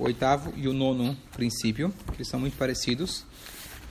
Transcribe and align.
o 0.00 0.04
oitavo 0.04 0.52
e 0.56 0.66
o 0.66 0.72
nono 0.72 1.14
princípio, 1.30 1.92
que 2.16 2.24
são 2.24 2.40
muito 2.40 2.56
parecidos. 2.56 3.26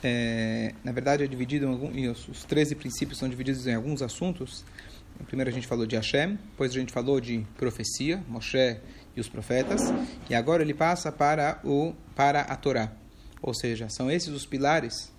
É, 0.04 0.74
na 0.84 0.92
verdade, 0.92 1.24
é 1.24 1.28
dividido 1.28 1.68
em 1.68 1.70
alguns, 1.70 2.28
os 2.28 2.44
13 2.46 2.74
princípios 2.76 3.20
são 3.20 3.30
divididos 3.30 3.68
em 3.68 3.76
alguns 3.76 4.02
assuntos. 4.02 4.66
Primeiro 5.28 5.52
a 5.52 5.54
gente 5.54 5.68
falou 5.68 5.86
de 5.86 5.96
Hashem, 5.96 6.40
depois 6.52 6.72
a 6.72 6.80
gente 6.80 6.92
falou 6.92 7.22
de 7.22 7.46
profecia, 7.58 8.24
Moshe 8.28 8.78
e 9.16 9.20
os 9.20 9.30
profetas, 9.30 9.82
e 10.30 10.34
agora 10.34 10.64
ele 10.64 10.74
passa 10.74 11.12
para 11.12 11.60
o 11.64 11.94
para 12.16 12.42
a 12.42 12.56
Torá. 12.56 12.92
Ou 13.42 13.54
seja, 13.54 13.88
são 13.90 14.10
esses 14.10 14.30
os 14.30 14.46
pilares, 14.46 15.12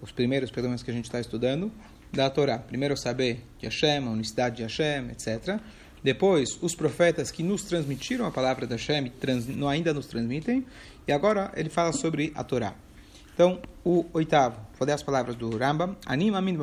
os 0.00 0.12
primeiros 0.12 0.50
pelo 0.50 0.68
menos 0.68 0.82
que 0.82 0.90
a 0.90 0.94
gente 0.94 1.04
está 1.04 1.20
estudando, 1.20 1.70
da 2.12 2.30
Torá. 2.30 2.58
Primeiro 2.58 2.96
saber 2.96 3.44
de 3.58 3.66
Hashem, 3.66 4.06
a 4.06 4.10
unicidade 4.10 4.56
de 4.56 4.62
Hashem, 4.62 5.10
etc. 5.10 5.60
Depois, 6.02 6.58
os 6.60 6.74
profetas 6.74 7.30
que 7.30 7.42
nos 7.42 7.62
transmitiram 7.62 8.26
a 8.26 8.30
palavra 8.30 8.66
da 8.66 8.74
Hashem 8.74 9.08
trans, 9.20 9.46
ainda 9.68 9.94
nos 9.94 10.06
transmitem. 10.06 10.66
E 11.06 11.12
agora 11.12 11.52
ele 11.54 11.68
fala 11.68 11.92
sobre 11.92 12.32
a 12.34 12.42
Torá. 12.42 12.74
Então, 13.34 13.60
o 13.84 14.04
oitavo, 14.12 14.60
vou 14.78 14.86
ler 14.86 14.92
as 14.92 15.02
palavras 15.02 15.36
do 15.36 15.56
Rambam. 15.56 15.96
Anima 16.04 16.40
min 16.40 16.58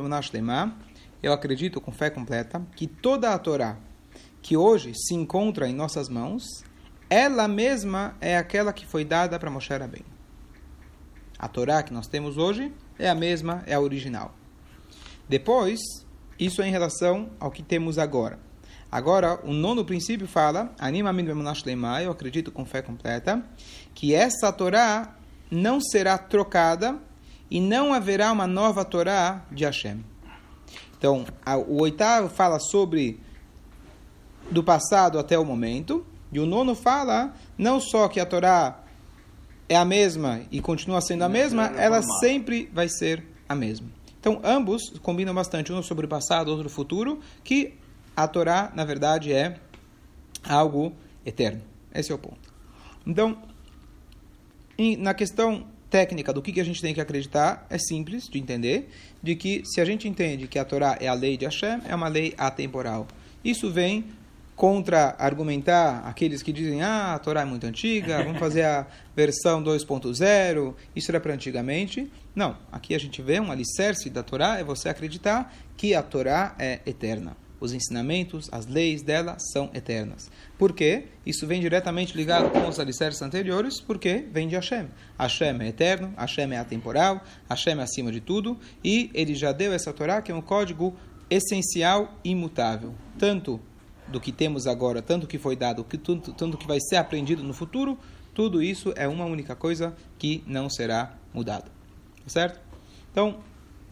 Eu 1.23 1.33
acredito 1.33 1.79
com 1.79 1.91
fé 1.91 2.09
completa 2.09 2.61
que 2.75 2.85
toda 2.85 3.33
a 3.33 3.39
Torá 3.39 3.77
que 4.41 4.55
hoje 4.55 4.93
se 4.95 5.13
encontra 5.13 5.67
em 5.67 5.73
nossas 5.73 6.07
mãos, 6.07 6.63
ela 7.09 7.47
mesma 7.47 8.15
é 8.21 8.37
aquela 8.37 8.71
que 8.71 8.85
foi 8.85 9.03
dada 9.03 9.37
para 9.39 9.49
Moshe 9.49 9.73
Rabbeinu. 9.73 10.05
A 11.37 11.47
Torá 11.47 11.81
que 11.81 11.93
nós 11.93 12.07
temos 12.07 12.37
hoje 12.37 12.71
é 12.97 13.09
a 13.09 13.15
mesma, 13.15 13.63
é 13.65 13.73
a 13.73 13.79
original. 13.79 14.33
Depois, 15.27 15.79
isso 16.39 16.61
é 16.61 16.67
em 16.67 16.71
relação 16.71 17.29
ao 17.39 17.51
que 17.51 17.63
temos 17.63 17.97
agora. 17.97 18.39
Agora, 18.91 19.39
o 19.43 19.53
nono 19.53 19.85
princípio 19.85 20.27
fala, 20.27 20.73
Anima 20.79 21.13
eu 22.01 22.11
acredito 22.11 22.51
com 22.51 22.65
fé 22.65 22.81
completa, 22.81 23.43
que 23.93 24.15
essa 24.15 24.51
Torá 24.51 25.15
não 25.51 25.79
será 25.79 26.17
trocada 26.17 26.97
e 27.51 27.61
não 27.61 27.93
haverá 27.93 28.31
uma 28.31 28.47
nova 28.47 28.83
Torá 28.83 29.45
de 29.51 29.63
Hashem. 29.63 30.03
Então, 30.97 31.25
o 31.67 31.81
oitavo 31.81 32.29
fala 32.29 32.59
sobre 32.59 33.19
do 34.49 34.63
passado 34.63 35.19
até 35.19 35.37
o 35.37 35.45
momento, 35.45 36.05
e 36.31 36.39
o 36.39 36.45
nono 36.45 36.75
fala 36.75 37.33
não 37.57 37.79
só 37.79 38.07
que 38.07 38.19
a 38.19 38.25
Torá 38.25 38.83
é 39.67 39.75
a 39.75 39.85
mesma 39.85 40.41
e 40.51 40.59
continua 40.61 40.99
sendo 40.99 41.23
a 41.23 41.29
mesma, 41.29 41.67
ela 41.77 42.01
sempre 42.19 42.69
vai 42.73 42.89
ser 42.89 43.23
a 43.47 43.53
mesma. 43.53 43.87
Então, 44.19 44.41
ambos 44.43 44.89
combinam 45.01 45.33
bastante, 45.33 45.71
um 45.71 45.81
sobre 45.83 46.07
o 46.07 46.09
passado, 46.09 46.49
outro 46.49 46.67
o 46.67 46.69
futuro, 46.69 47.19
que 47.43 47.77
a 48.15 48.27
Torá, 48.27 48.71
na 48.75 48.85
verdade, 48.85 49.33
é 49.33 49.59
algo 50.43 50.93
eterno. 51.25 51.61
Esse 51.93 52.11
é 52.11 52.15
o 52.15 52.17
ponto. 52.17 52.53
Então, 53.05 53.37
na 54.97 55.13
questão 55.13 55.65
técnica 55.89 56.31
do 56.31 56.41
que, 56.41 56.51
que 56.51 56.61
a 56.61 56.63
gente 56.63 56.81
tem 56.81 56.93
que 56.93 57.01
acreditar, 57.01 57.65
é 57.69 57.77
simples 57.77 58.29
de 58.29 58.39
entender, 58.39 58.89
de 59.21 59.35
que 59.35 59.63
se 59.65 59.81
a 59.81 59.85
gente 59.85 60.07
entende 60.07 60.47
que 60.47 60.59
a 60.59 60.65
Torá 60.65 60.97
é 60.99 61.07
a 61.07 61.13
lei 61.13 61.35
de 61.35 61.45
Hashem, 61.45 61.81
é 61.85 61.95
uma 61.95 62.07
lei 62.07 62.33
atemporal. 62.37 63.07
Isso 63.43 63.71
vem 63.71 64.05
contra-argumentar 64.55 66.05
aqueles 66.05 66.43
que 66.43 66.51
dizem 66.51 66.81
ah, 66.81 67.15
a 67.15 67.19
Torá 67.19 67.41
é 67.41 67.45
muito 67.45 67.65
antiga, 67.65 68.23
vamos 68.23 68.39
fazer 68.39 68.63
a 68.63 68.85
versão 69.15 69.63
2.0, 69.63 70.75
isso 70.95 71.11
era 71.11 71.19
para 71.19 71.33
antigamente. 71.33 72.11
Não, 72.35 72.57
aqui 72.71 72.93
a 72.93 72.99
gente 72.99 73.21
vê 73.21 73.39
um 73.39 73.51
alicerce 73.51 74.09
da 74.09 74.21
Torá, 74.21 74.59
é 74.59 74.63
você 74.63 74.89
acreditar 74.89 75.55
que 75.77 75.95
a 75.95 76.03
Torá 76.03 76.55
é 76.59 76.81
eterna 76.85 77.35
os 77.59 77.73
ensinamentos, 77.73 78.49
as 78.51 78.65
leis 78.65 79.01
dela 79.01 79.37
são 79.39 79.69
eternas. 79.73 80.29
Por 80.57 80.73
quê? 80.73 81.05
Isso 81.25 81.45
vem 81.45 81.59
diretamente 81.59 82.15
ligado 82.15 82.49
com 82.49 82.67
os 82.67 82.79
alicerces 82.79 83.21
anteriores, 83.21 83.81
porque 83.81 84.25
vem 84.31 84.47
de 84.47 84.55
Hashem. 84.55 84.87
Hashem 85.17 85.61
é 85.61 85.67
eterno, 85.67 86.13
Hashem 86.17 86.53
é 86.53 86.57
atemporal, 86.57 87.23
Hashem 87.49 87.79
é 87.79 87.83
acima 87.83 88.11
de 88.11 88.21
tudo, 88.21 88.57
e 88.83 89.09
ele 89.13 89.35
já 89.35 89.51
deu 89.51 89.73
essa 89.73 89.93
Torá, 89.93 90.21
que 90.21 90.31
é 90.31 90.35
um 90.35 90.41
código 90.41 90.95
essencial 91.29 92.17
e 92.23 92.31
imutável. 92.31 92.93
Tanto 93.17 93.59
do 94.07 94.19
que 94.19 94.31
temos 94.31 94.65
agora, 94.65 95.01
tanto 95.01 95.27
que 95.27 95.37
foi 95.37 95.55
dado, 95.55 95.83
tanto, 95.83 96.33
tanto 96.33 96.57
que 96.57 96.67
vai 96.67 96.79
ser 96.79 96.95
aprendido 96.95 97.43
no 97.43 97.53
futuro, 97.53 97.97
tudo 98.33 98.63
isso 98.63 98.93
é 98.95 99.07
uma 99.07 99.25
única 99.25 99.55
coisa 99.55 99.95
que 100.17 100.43
não 100.47 100.69
será 100.69 101.15
mudada. 101.33 101.71
Certo? 102.25 102.59
Então, 103.11 103.39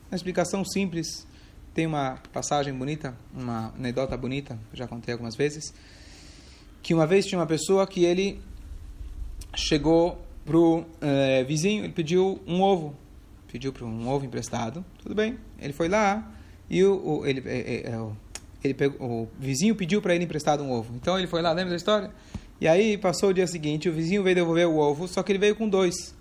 uma 0.09 0.15
explicação 0.15 0.63
simples 0.63 1.27
tem 1.77 1.85
uma 1.85 2.17
passagem 2.33 2.73
bonita, 2.73 3.15
uma 3.31 3.71
anedota 3.77 4.17
bonita, 4.17 4.57
já 4.73 4.87
contei 4.87 5.11
algumas 5.13 5.35
vezes, 5.35 5.71
que 6.81 6.91
uma 6.91 7.05
vez 7.05 7.23
tinha 7.27 7.37
uma 7.37 7.45
pessoa 7.45 7.85
que 7.85 8.03
ele 8.03 8.41
chegou 9.55 10.19
pro 10.43 10.83
é, 10.99 11.43
vizinho, 11.43 11.83
ele 11.83 11.93
pediu 11.93 12.41
um 12.47 12.63
ovo, 12.63 12.95
pediu 13.51 13.71
para 13.71 13.85
um 13.85 14.09
ovo 14.09 14.25
emprestado, 14.25 14.83
tudo 15.03 15.13
bem, 15.13 15.37
ele 15.59 15.71
foi 15.71 15.87
lá 15.87 16.27
e 16.67 16.83
o, 16.83 17.19
o 17.19 17.27
ele, 17.27 17.43
é, 17.45 17.91
é, 17.91 18.09
ele 18.63 18.73
pegou, 18.73 19.07
o 19.07 19.29
vizinho 19.37 19.75
pediu 19.75 20.01
para 20.01 20.15
ele 20.15 20.23
emprestado 20.23 20.63
um 20.63 20.71
ovo, 20.71 20.95
então 20.95 21.15
ele 21.15 21.27
foi 21.27 21.43
lá, 21.43 21.51
lembra 21.51 21.69
da 21.69 21.77
história? 21.77 22.09
E 22.59 22.67
aí 22.67 22.97
passou 22.97 23.29
o 23.29 23.33
dia 23.35 23.45
seguinte, 23.45 23.87
o 23.87 23.93
vizinho 23.93 24.23
veio 24.23 24.35
devolver 24.35 24.67
o 24.67 24.77
ovo, 24.77 25.07
só 25.07 25.21
que 25.21 25.31
ele 25.31 25.37
veio 25.37 25.55
com 25.55 25.69
dois. 25.69 26.15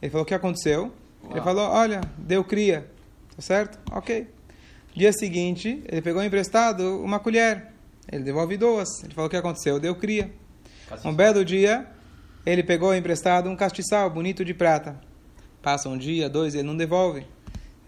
Ele 0.00 0.12
falou: 0.12 0.22
o 0.22 0.26
que 0.26 0.32
aconteceu? 0.32 0.92
Uau. 1.24 1.32
Ele 1.32 1.40
falou: 1.40 1.68
olha, 1.70 2.00
deu 2.16 2.44
cria, 2.44 2.88
tá 3.34 3.42
certo? 3.42 3.80
Ok. 3.90 4.28
Dia 4.94 5.12
seguinte, 5.12 5.82
ele 5.88 6.02
pegou 6.02 6.22
emprestado 6.22 7.02
uma 7.02 7.18
colher. 7.18 7.72
Ele 8.10 8.22
devolve 8.22 8.56
duas. 8.56 9.02
Ele 9.02 9.14
falou: 9.14 9.26
O 9.26 9.30
que 9.30 9.36
aconteceu? 9.36 9.80
Deu 9.80 9.94
cria. 9.94 10.30
Um 11.04 11.14
belo 11.14 11.44
dia, 11.44 11.86
ele 12.44 12.62
pegou 12.62 12.94
emprestado 12.94 13.48
um 13.48 13.56
castiçal 13.56 14.10
bonito 14.10 14.44
de 14.44 14.52
prata. 14.52 15.00
Passa 15.62 15.88
um 15.88 15.96
dia, 15.96 16.28
dois, 16.28 16.54
ele 16.54 16.64
não 16.64 16.76
devolve. 16.76 17.26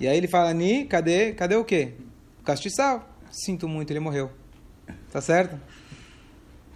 E 0.00 0.08
aí 0.08 0.16
ele 0.16 0.28
fala: 0.28 0.52
Ni, 0.54 0.86
cadê, 0.86 1.32
cadê 1.32 1.56
o 1.56 1.64
quê? 1.64 1.92
O 2.40 2.42
castiçal. 2.42 3.08
Sinto 3.30 3.68
muito, 3.68 3.90
ele 3.90 4.00
morreu. 4.00 4.30
Tá 5.12 5.20
certo? 5.20 5.60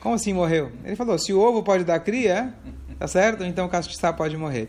Como 0.00 0.14
assim 0.14 0.34
morreu? 0.34 0.72
Ele 0.84 0.94
falou: 0.96 1.18
Se 1.18 1.32
o 1.32 1.40
ovo 1.40 1.62
pode 1.62 1.84
dar 1.84 2.00
cria, 2.00 2.54
tá 2.98 3.08
certo? 3.08 3.44
Então 3.44 3.66
o 3.66 3.68
castiçal 3.68 4.12
pode 4.12 4.36
morrer. 4.36 4.68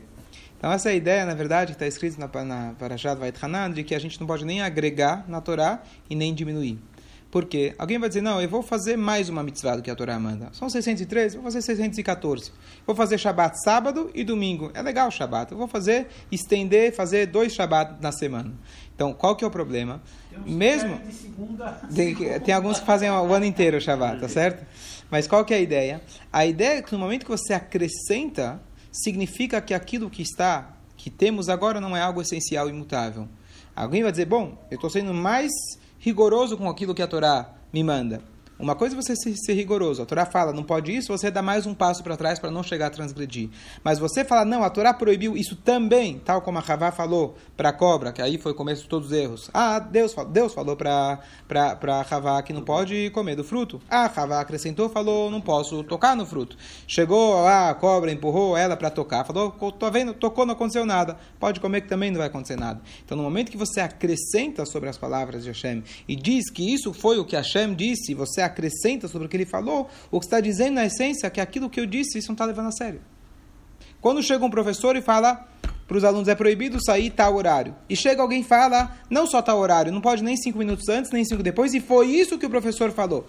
Então 0.59 0.69
essa 0.73 0.89
é 0.89 0.91
a 0.91 0.95
ideia, 0.95 1.25
na 1.25 1.33
verdade, 1.33 1.71
que 1.71 1.75
está 1.75 1.87
escrita 1.87 2.19
na, 2.19 2.43
na 2.43 2.73
Parashat 2.73 3.17
Vait 3.17 3.33
Hanan, 3.41 3.71
de 3.71 3.81
que 3.81 3.95
a 3.95 3.99
gente 3.99 4.19
não 4.19 4.27
pode 4.27 4.43
nem 4.43 4.61
agregar 4.61 5.23
na 5.25 5.39
Torá 5.39 5.81
e 6.09 6.15
nem 6.15 6.33
diminuir. 6.33 6.77
Por 7.31 7.45
quê? 7.45 7.73
Alguém 7.77 7.97
vai 7.97 8.09
dizer, 8.09 8.21
não, 8.21 8.41
eu 8.41 8.49
vou 8.49 8.61
fazer 8.61 8.97
mais 8.97 9.29
uma 9.29 9.41
mitzvah 9.41 9.77
do 9.77 9.81
que 9.81 9.89
a 9.89 9.95
Torá 9.95 10.19
manda. 10.19 10.49
São 10.51 10.67
613, 10.67 11.35
vou 11.35 11.43
fazer 11.43 11.61
614. 11.61 12.51
Vou 12.85 12.93
fazer 12.93 13.17
Shabat 13.17 13.63
sábado 13.63 14.09
e 14.13 14.23
domingo. 14.23 14.69
É 14.73 14.81
legal 14.81 15.07
o 15.07 15.11
Shabat. 15.11 15.51
Eu 15.51 15.57
vou 15.57 15.67
fazer, 15.67 16.07
estender, 16.29 16.93
fazer 16.93 17.27
dois 17.27 17.53
Shabat 17.53 18.01
na 18.01 18.11
semana. 18.11 18.51
Então, 18.95 19.13
qual 19.13 19.35
que 19.35 19.45
é 19.45 19.47
o 19.47 19.51
problema? 19.51 20.01
Tem 20.29 20.53
Mesmo... 20.53 20.99
Tem, 21.95 22.15
tem, 22.41 22.53
alguns 22.53 22.79
que 22.79 22.85
fazem 22.85 23.09
o 23.09 23.33
ano 23.33 23.45
inteiro 23.45 23.77
o 23.77 23.81
Shabat, 23.81 24.19
tá 24.19 24.27
certo? 24.27 24.65
Mas 25.09 25.27
qual 25.27 25.45
que 25.45 25.53
é 25.53 25.57
a 25.57 25.61
ideia? 25.61 26.01
A 26.33 26.45
ideia 26.45 26.79
é 26.79 26.81
que 26.81 26.91
no 26.91 26.99
momento 26.99 27.25
que 27.25 27.31
você 27.31 27.53
acrescenta 27.53 28.59
significa 28.91 29.61
que 29.61 29.73
aquilo 29.73 30.09
que 30.09 30.21
está, 30.21 30.75
que 30.97 31.09
temos 31.09 31.49
agora, 31.49 31.79
não 31.79 31.95
é 31.95 32.01
algo 32.01 32.21
essencial 32.21 32.67
e 32.67 32.71
imutável. 32.71 33.27
Alguém 33.75 34.03
vai 34.03 34.11
dizer, 34.11 34.25
bom, 34.25 34.57
eu 34.69 34.75
estou 34.75 34.89
sendo 34.89 35.13
mais 35.13 35.51
rigoroso 35.99 36.57
com 36.57 36.69
aquilo 36.69 36.93
que 36.93 37.01
a 37.01 37.07
Torá 37.07 37.53
me 37.71 37.83
manda. 37.83 38.21
Uma 38.59 38.75
coisa 38.75 38.93
é 38.93 39.01
você 39.01 39.15
ser 39.15 39.53
rigoroso. 39.53 40.01
A 40.01 40.05
Torá 40.05 40.25
fala, 40.25 40.51
não 40.51 40.63
pode 40.63 40.93
isso, 40.93 41.07
você 41.07 41.31
dá 41.31 41.41
mais 41.41 41.65
um 41.65 41.73
passo 41.73 42.03
para 42.03 42.17
trás 42.17 42.39
para 42.39 42.51
não 42.51 42.61
chegar 42.61 42.87
a 42.87 42.89
transgredir. 42.89 43.49
Mas 43.81 43.99
você 43.99 44.25
fala, 44.25 44.43
não, 44.43 44.65
a 44.65 44.69
Torá 44.69 44.93
proibiu 44.93 45.37
isso 45.37 45.55
também, 45.55 46.19
tal 46.19 46.41
como 46.41 46.57
a 46.57 46.61
Ravá 46.61 46.91
falou 46.91 47.37
para 47.55 47.69
a 47.69 47.73
cobra, 47.73 48.11
que 48.11 48.21
aí 48.21 48.37
foi 48.37 48.51
o 48.51 48.55
começo 48.55 48.83
de 48.83 48.89
todos 48.89 49.07
os 49.07 49.13
erros. 49.13 49.49
Ah, 49.53 49.79
Deus, 49.79 50.13
Deus 50.29 50.53
falou 50.53 50.75
para 50.75 51.21
Ravá 52.05 52.41
que 52.43 52.51
não 52.51 52.61
pode 52.61 53.09
comer 53.11 53.37
do 53.37 53.45
fruto. 53.45 53.81
Ah, 53.89 54.07
Ravá 54.07 54.41
acrescentou, 54.41 54.89
falou, 54.89 55.31
não 55.31 55.39
posso 55.39 55.81
tocar 55.85 56.13
no 56.13 56.25
fruto. 56.25 56.57
Chegou 56.85 57.41
lá, 57.41 57.69
a 57.69 57.73
cobra 57.73 58.11
empurrou 58.11 58.57
ela 58.57 58.75
para 58.75 58.89
tocar, 58.89 59.23
falou, 59.23 59.51
tô 59.51 59.89
vendo, 59.89 60.13
tocou, 60.13 60.45
não 60.45 60.53
aconteceu 60.53 60.85
nada. 60.85 61.17
Pode 61.39 61.61
comer 61.61 61.79
que 61.79 61.87
também 61.87 62.11
não 62.11 62.17
vai 62.17 62.27
acontecer 62.27 62.57
nada. 62.57 62.81
Então, 63.05 63.15
no 63.15 63.23
momento 63.23 63.51
que 63.51 63.57
você 63.57 63.79
acrescenta 63.79 64.65
sobre 64.65 64.89
as 64.89 64.97
palavras 64.97 65.45
de 65.45 65.49
Hashem 65.49 65.81
e 66.09 66.13
diz 66.13 66.49
que 66.49 66.73
isso 66.73 66.91
foi 66.93 67.19
o 67.19 67.23
que 67.23 67.37
Hashem 67.37 67.73
disse, 67.73 68.13
você 68.13 68.48
acrescenta 68.49 69.07
sobre 69.07 69.27
o 69.27 69.29
que 69.29 69.37
ele 69.37 69.45
falou, 69.45 69.89
o 70.11 70.19
que 70.19 70.25
está 70.25 70.39
dizendo 70.39 70.75
na 70.75 70.85
essência 70.85 71.29
que 71.29 71.39
aquilo 71.39 71.69
que 71.69 71.79
eu 71.79 71.85
disse, 71.85 72.17
isso 72.17 72.27
não 72.27 72.33
está 72.35 72.45
levando 72.45 72.67
a 72.67 72.71
sério. 72.71 73.01
Quando 74.01 74.21
chega 74.23 74.45
um 74.45 74.49
professor 74.49 74.95
e 74.95 75.01
fala 75.01 75.47
para 75.87 75.97
os 75.97 76.03
alunos 76.03 76.27
é 76.27 76.35
proibido 76.35 76.83
sair 76.83 77.09
tal 77.09 77.35
horário, 77.35 77.75
e 77.89 77.95
chega 77.95 78.21
alguém 78.21 78.41
e 78.41 78.43
fala, 78.43 78.95
não 79.09 79.25
só 79.25 79.41
tal 79.41 79.57
horário, 79.57 79.91
não 79.91 80.01
pode 80.01 80.23
nem 80.23 80.37
cinco 80.37 80.59
minutos 80.59 80.87
antes, 80.87 81.09
nem 81.11 81.25
cinco 81.25 81.41
depois, 81.41 81.73
e 81.73 81.79
foi 81.79 82.07
isso 82.07 82.37
que 82.37 82.45
o 82.45 82.49
professor 82.49 82.91
falou. 82.91 83.25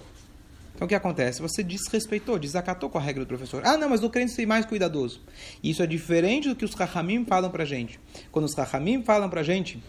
Então 0.75 0.87
o 0.87 0.88
que 0.88 0.94
acontece? 0.94 1.43
Você 1.43 1.62
desrespeitou, 1.62 2.38
desacatou 2.38 2.88
com 2.88 2.96
a 2.96 3.00
regra 3.02 3.23
do 3.23 3.28
professor. 3.28 3.62
Ah, 3.66 3.76
não, 3.76 3.90
mas 3.90 4.00
no 4.00 4.08
crente 4.08 4.32
ser 4.32 4.46
mais 4.46 4.64
cuidadoso. 4.64 5.20
Isso 5.62 5.82
é 5.82 5.87
diferente 5.87 6.49
do 6.49 6.56
que 6.56 6.64
os 6.64 6.73
Rahamim 6.73 7.23
falam 7.26 7.50
para 7.50 7.66
gente. 7.66 8.00
Quando 8.32 8.46
os 8.46 8.55
Rahamim 8.55 9.02
falam 9.02 9.28
para 9.28 9.43
gente 9.43 9.82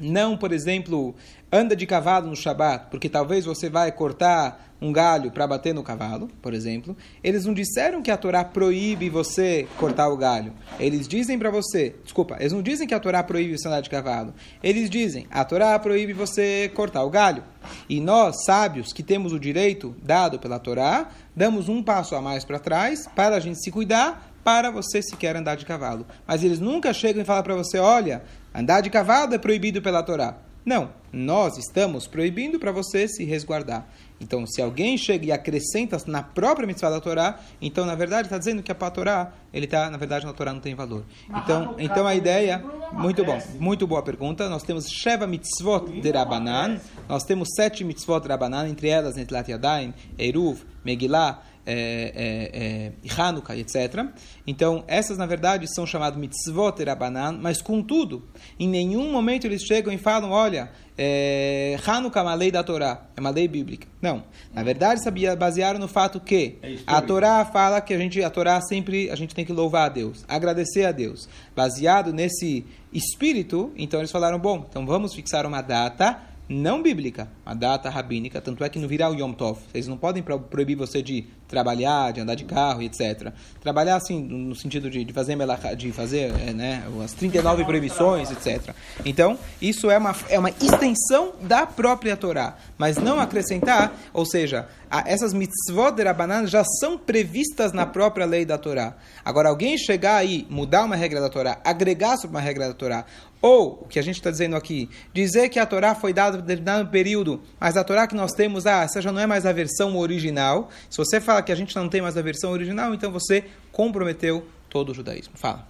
não, 0.00 0.36
por 0.36 0.52
exemplo, 0.52 1.14
anda 1.52 1.76
de 1.76 1.86
cavalo 1.86 2.28
no 2.28 2.36
Shabat, 2.36 2.86
porque 2.90 3.08
talvez 3.08 3.44
você 3.44 3.68
vai 3.68 3.92
cortar 3.92 4.70
um 4.80 4.92
galho 4.92 5.30
para 5.30 5.46
bater 5.46 5.74
no 5.74 5.82
cavalo, 5.82 6.28
por 6.40 6.54
exemplo, 6.54 6.96
eles 7.22 7.44
não 7.44 7.52
disseram 7.52 8.00
que 8.00 8.10
a 8.10 8.16
Torá 8.16 8.42
proíbe 8.42 9.10
você 9.10 9.68
cortar 9.76 10.08
o 10.08 10.16
galho. 10.16 10.54
Eles 10.78 11.06
dizem 11.06 11.38
para 11.38 11.50
você, 11.50 11.94
desculpa, 12.02 12.36
eles 12.40 12.52
não 12.52 12.62
dizem 12.62 12.88
que 12.88 12.94
a 12.94 13.00
Torá 13.00 13.22
proíbe 13.22 13.58
você 13.58 13.68
andar 13.68 13.82
de 13.82 13.90
cavalo. 13.90 14.32
Eles 14.62 14.88
dizem, 14.88 15.26
a 15.30 15.44
Torá 15.44 15.78
proíbe 15.78 16.12
você 16.12 16.70
cortar 16.74 17.04
o 17.04 17.10
galho. 17.10 17.44
E 17.88 18.00
nós, 18.00 18.44
sábios, 18.44 18.92
que 18.92 19.02
temos 19.02 19.32
o 19.32 19.38
direito 19.38 19.94
dado 20.02 20.38
pela 20.38 20.58
Torá, 20.58 21.10
damos 21.36 21.68
um 21.68 21.82
passo 21.82 22.16
a 22.16 22.22
mais 22.22 22.44
para 22.44 22.58
trás 22.58 23.06
para 23.14 23.36
a 23.36 23.40
gente 23.40 23.62
se 23.62 23.70
cuidar 23.70 24.29
para 24.50 24.68
você 24.68 25.00
se 25.00 25.14
quer 25.14 25.36
andar 25.36 25.54
de 25.54 25.64
cavalo. 25.64 26.04
Mas 26.26 26.42
eles 26.42 26.58
nunca 26.58 26.92
chegam 26.92 27.22
e 27.22 27.24
falam 27.24 27.44
para 27.44 27.54
você, 27.54 27.78
olha, 27.78 28.24
andar 28.52 28.80
de 28.80 28.90
cavalo 28.90 29.32
é 29.32 29.38
proibido 29.38 29.80
pela 29.80 30.02
Torá. 30.02 30.38
Não, 30.66 30.90
nós 31.12 31.56
estamos 31.56 32.08
proibindo 32.08 32.58
para 32.58 32.72
você 32.72 33.06
se 33.06 33.24
resguardar. 33.24 33.86
Então, 34.20 34.44
se 34.44 34.60
alguém 34.60 34.98
chega 34.98 35.26
e 35.26 35.32
acrescenta 35.32 35.96
na 36.06 36.20
própria 36.20 36.66
mitzvah 36.66 36.90
da 36.90 37.00
Torá, 37.00 37.38
então, 37.62 37.86
na 37.86 37.94
verdade, 37.94 38.26
está 38.26 38.38
dizendo 38.38 38.60
que 38.60 38.72
a 38.72 38.74
Torá, 38.74 39.32
ele 39.54 39.66
está, 39.66 39.88
na 39.88 39.96
verdade, 39.96 40.26
na 40.26 40.32
Torá 40.32 40.52
não 40.52 40.60
tem 40.60 40.74
valor. 40.74 41.04
Então, 41.28 41.76
então 41.78 42.06
a 42.06 42.14
ideia, 42.16 42.62
muito 42.92 43.24
bom, 43.24 43.40
muito 43.60 43.86
boa 43.86 44.02
pergunta. 44.02 44.48
Nós 44.48 44.64
temos 44.64 44.90
Sheva 44.90 45.28
mitzvot 45.28 46.00
de 46.00 46.10
Rabanan, 46.10 46.80
nós 47.08 47.22
temos 47.22 47.50
sete 47.54 47.84
mitzvot 47.84 48.20
de 48.20 48.28
Rabanan, 48.28 48.68
entre 48.68 48.88
elas 48.88 49.14
Netlat 49.14 49.48
Yadayim, 49.48 49.94
Eruv, 50.18 50.64
Megillah, 50.84 51.40
é, 51.70 52.12
é, 52.14 52.92
é, 53.08 53.20
Hanukkah, 53.20 53.56
etc. 53.56 54.06
Então, 54.46 54.84
essas, 54.88 55.16
na 55.16 55.26
verdade, 55.26 55.72
são 55.72 55.86
chamadas 55.86 56.18
mitzvot 56.18 56.82
Rabanan, 56.84 57.38
mas, 57.40 57.62
contudo, 57.62 58.24
em 58.58 58.68
nenhum 58.68 59.12
momento 59.12 59.46
eles 59.46 59.62
chegam 59.62 59.92
e 59.92 59.98
falam, 59.98 60.30
olha, 60.30 60.70
é, 60.98 61.78
Hanukkah 61.86 62.20
é 62.20 62.22
uma 62.24 62.34
lei 62.34 62.50
da 62.50 62.62
Torá, 62.62 63.06
é 63.16 63.20
uma 63.20 63.30
lei 63.30 63.46
bíblica. 63.46 63.86
Não. 64.02 64.24
Na 64.52 64.62
verdade, 64.62 65.02
sabia, 65.02 65.36
basearam 65.36 65.78
no 65.78 65.88
fato 65.88 66.20
que 66.20 66.58
é 66.62 66.76
a 66.86 67.00
Torá 67.00 67.44
fala 67.44 67.80
que 67.80 67.94
a 67.94 67.98
gente, 67.98 68.22
a 68.22 68.30
Torá 68.30 68.60
sempre, 68.60 69.10
a 69.10 69.14
gente 69.14 69.34
tem 69.34 69.44
que 69.44 69.52
louvar 69.52 69.86
a 69.86 69.88
Deus, 69.88 70.24
agradecer 70.28 70.84
a 70.84 70.92
Deus. 70.92 71.28
Baseado 71.54 72.12
nesse 72.12 72.66
espírito, 72.92 73.72
então 73.76 74.00
eles 74.00 74.10
falaram, 74.10 74.38
bom, 74.38 74.66
então 74.68 74.84
vamos 74.84 75.14
fixar 75.14 75.46
uma 75.46 75.62
data 75.62 76.29
não 76.50 76.82
bíblica, 76.82 77.28
a 77.46 77.54
data 77.54 77.88
rabínica, 77.88 78.40
tanto 78.40 78.64
é 78.64 78.68
que 78.68 78.76
não 78.80 78.88
virá 78.88 79.08
o 79.08 79.14
Yom 79.14 79.32
Tov. 79.32 79.60
Vocês 79.70 79.86
não 79.86 79.96
podem 79.96 80.20
proibir 80.20 80.74
você 80.74 81.00
de 81.00 81.24
trabalhar, 81.46 82.12
de 82.12 82.20
andar 82.20 82.34
de 82.34 82.44
carro, 82.44 82.82
etc. 82.82 83.32
Trabalhar 83.60 83.94
assim, 83.94 84.20
no 84.20 84.54
sentido 84.56 84.90
de, 84.90 85.04
de 85.04 85.12
fazer, 85.12 85.36
de 85.76 85.92
fazer 85.92 86.32
é, 86.40 86.52
né, 86.52 86.84
as 87.04 87.12
39 87.12 87.64
proibições, 87.64 88.32
etc. 88.32 88.74
Então, 89.04 89.38
isso 89.62 89.90
é 89.90 89.96
uma, 89.96 90.14
é 90.28 90.38
uma 90.38 90.50
extensão 90.50 91.34
da 91.40 91.66
própria 91.66 92.16
Torá, 92.16 92.56
mas 92.76 92.96
não 92.96 93.20
acrescentar, 93.20 93.92
ou 94.12 94.26
seja, 94.26 94.68
a, 94.90 95.08
essas 95.08 95.32
mitzvot 95.32 95.92
de 95.92 96.02
Rabanan 96.02 96.46
já 96.46 96.64
são 96.64 96.98
previstas 96.98 97.72
na 97.72 97.86
própria 97.86 98.26
lei 98.26 98.44
da 98.44 98.58
Torá. 98.58 98.96
Agora, 99.24 99.48
alguém 99.48 99.78
chegar 99.78 100.16
aí, 100.16 100.46
mudar 100.50 100.84
uma 100.84 100.96
regra 100.96 101.20
da 101.20 101.28
Torá, 101.28 101.60
agregar 101.64 102.16
sobre 102.16 102.36
uma 102.36 102.40
regra 102.40 102.66
da 102.66 102.74
Torá, 102.74 103.04
ou, 103.42 103.82
o 103.82 103.88
que 103.88 103.98
a 103.98 104.02
gente 104.02 104.16
está 104.16 104.30
dizendo 104.30 104.54
aqui, 104.54 104.90
dizer 105.12 105.48
que 105.48 105.58
a 105.58 105.64
Torá 105.64 105.94
foi 105.94 106.12
dada 106.12 106.36
em 106.36 106.40
determinado 106.40 106.90
período, 106.90 107.40
mas 107.58 107.76
a 107.76 107.84
Torá 107.84 108.06
que 108.06 108.14
nós 108.14 108.32
temos, 108.32 108.66
ah, 108.66 108.82
essa 108.82 109.00
já 109.00 109.10
não 109.10 109.20
é 109.20 109.26
mais 109.26 109.46
a 109.46 109.52
versão 109.52 109.96
original. 109.96 110.68
Se 110.90 110.98
você 110.98 111.20
fala 111.20 111.42
que 111.42 111.50
a 111.50 111.54
gente 111.54 111.74
não 111.74 111.88
tem 111.88 112.02
mais 112.02 112.16
a 112.16 112.22
versão 112.22 112.50
original, 112.50 112.92
então 112.92 113.10
você 113.10 113.44
comprometeu 113.72 114.46
todo 114.68 114.90
o 114.90 114.94
judaísmo. 114.94 115.34
Fala. 115.36 115.66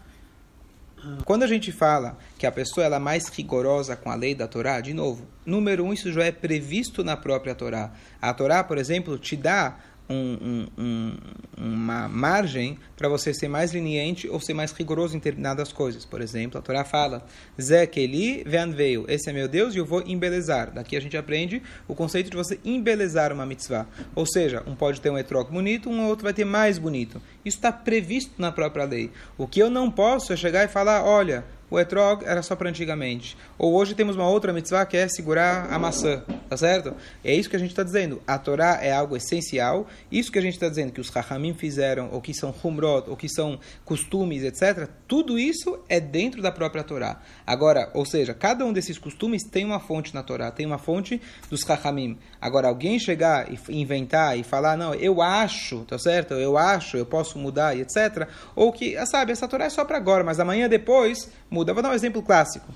Quando 1.25 1.45
a 1.45 1.47
gente 1.47 1.73
fala 1.73 2.19
que 2.37 2.47
a 2.47 2.53
pessoa 2.53 2.85
ela 2.85 2.97
é 2.97 2.99
mais 2.99 3.29
rigorosa 3.29 3.97
com 3.97 4.11
a 4.11 4.15
lei 4.15 4.35
da 4.35 4.47
Torá, 4.47 4.81
de 4.81 4.93
novo, 4.93 5.27
número 5.47 5.85
um, 5.85 5.93
isso 5.95 6.13
já 6.13 6.25
é 6.25 6.33
previsto 6.33 7.03
na 7.03 7.17
própria 7.17 7.55
Torá. 7.55 7.93
A 8.21 8.35
Torá, 8.35 8.63
por 8.63 8.77
exemplo, 8.77 9.17
te 9.17 9.35
dá 9.35 9.79
um, 10.11 10.67
um, 10.77 11.17
uma 11.57 12.09
margem 12.09 12.79
para 12.97 13.09
você 13.09 13.33
ser 13.33 13.49
mais 13.49 13.73
leniente 13.73 14.29
ou 14.29 14.41
ser 14.41 14.55
mais 14.55 14.73
rigoroso 14.73 15.15
em 15.15 15.19
determinadas 15.19 15.73
coisas. 15.73 16.05
Por 16.05 16.21
exemplo, 16.21 16.59
a 16.59 16.63
Torá 16.63 16.85
fala, 16.85 17.25
Zé 17.61 17.87
Keli 17.87 18.45
veio, 18.75 19.05
esse 19.09 19.31
é 19.31 19.33
meu 19.33 19.47
Deus 19.47 19.75
e 19.75 19.79
eu 19.79 19.87
vou 19.87 20.03
embelezar. 20.07 20.73
Daqui 20.73 20.97
a 20.97 21.01
gente 21.01 21.17
aprende 21.17 21.63
o 21.87 21.95
conceito 21.95 22.31
de 22.31 22.37
você 22.37 22.59
embelezar 22.65 23.33
uma 23.33 23.47
mitzvah. 23.47 23.87
Ou 24.15 24.27
seja, 24.27 24.63
um 24.67 24.75
pode 24.75 25.01
ter 25.01 25.11
um 25.11 25.19
etrog 25.19 25.51
bonito, 25.51 25.89
um 25.89 26.07
outro 26.07 26.25
vai 26.25 26.35
ter 26.35 26.45
mais 26.45 26.79
bonito. 26.79 27.23
Isso 27.45 27.57
está 27.59 27.71
previsto 27.71 28.33
na 28.39 28.51
própria 28.51 28.85
lei. 28.85 29.11
O 29.39 29.47
que 29.47 29.61
eu 29.61 29.71
não 29.71 29.91
posso 29.91 30.33
é 30.33 30.37
chegar 30.37 30.65
e 30.65 30.69
falar, 30.69 31.05
olha, 31.05 31.45
o 31.71 31.79
etrog 31.79 32.25
era 32.25 32.43
só 32.43 32.57
para 32.57 32.69
antigamente. 32.69 33.37
Ou 33.57 33.75
hoje 33.75 33.95
temos 33.95 34.17
uma 34.17 34.29
outra 34.29 34.53
mitzvah 34.53 34.85
que 34.85 34.97
é 34.97 35.09
segurar 35.09 35.73
a 35.73 35.79
maçã, 35.79 36.23
tá 36.49 36.57
certo? 36.57 36.95
É 37.25 37.35
isso 37.35 37.49
que 37.49 37.57
a 37.57 37.59
gente 37.59 37.71
está 37.71 37.83
dizendo. 37.83 38.21
A 38.27 38.39
Torá 38.39 38.79
é 38.83 38.93
algo 38.93 39.17
essencial. 39.17 39.87
Isso 40.11 40.31
que 40.31 40.39
a 40.39 40.43
gente 40.43 40.55
está 40.55 40.69
dizendo 40.69 40.93
que 40.93 41.01
os 41.01 41.09
Rahamim 41.09 41.55
fizeram, 41.55 42.11
ou 42.13 42.21
que 42.21 42.35
são 42.35 42.55
humrot, 42.63 43.09
ou 43.09 43.17
que 43.17 43.29
são 43.29 43.59
costumes, 43.85 44.43
etc. 44.43 44.89
Tudo 45.07 45.39
isso 45.39 45.79
é 45.89 46.01
dentro 46.01 46.43
da 46.43 46.53
própria 46.53 46.83
Torá. 46.83 47.21
Agora, 47.47 47.91
ou 47.95 48.05
seja, 48.05 48.35
cada 48.35 48.65
um 48.65 48.73
desses 48.73 48.99
costumes 48.99 49.45
tem 49.45 49.65
uma 49.65 49.81
fonte 49.81 50.15
na 50.15 50.23
Torá, 50.23 50.51
tem 50.51 50.67
uma 50.67 50.79
fonte 50.79 51.21
dos 51.49 51.63
Rahamim. 51.63 52.19
Agora, 52.41 52.69
alguém 52.69 52.99
chegar 52.99 53.49
e 53.51 53.81
inventar 53.81 54.39
e 54.39 54.43
falar, 54.43 54.77
não, 54.77 54.95
eu 54.95 55.23
acho, 55.23 55.85
tá 55.85 55.99
certo? 55.99 56.35
Eu 56.35 56.59
acho, 56.59 56.97
eu 56.97 57.07
posso 57.07 57.39
mudar 57.39 57.61
etc. 57.81 58.29
Ou 58.55 58.73
que, 58.73 58.95
sabe, 59.07 59.33
essa 59.33 59.47
Torá 59.49 59.65
é 59.65 59.71
só 59.71 59.85
para 59.85 59.97
agora, 59.97 60.25
mas 60.25 60.41
amanhã 60.41 60.69
depois 60.69 61.31
muda. 61.61 61.75
Vou 61.75 61.83
dar 61.83 61.91
um 61.91 61.95
exemplo 61.95 62.23
clássico. 62.23 62.67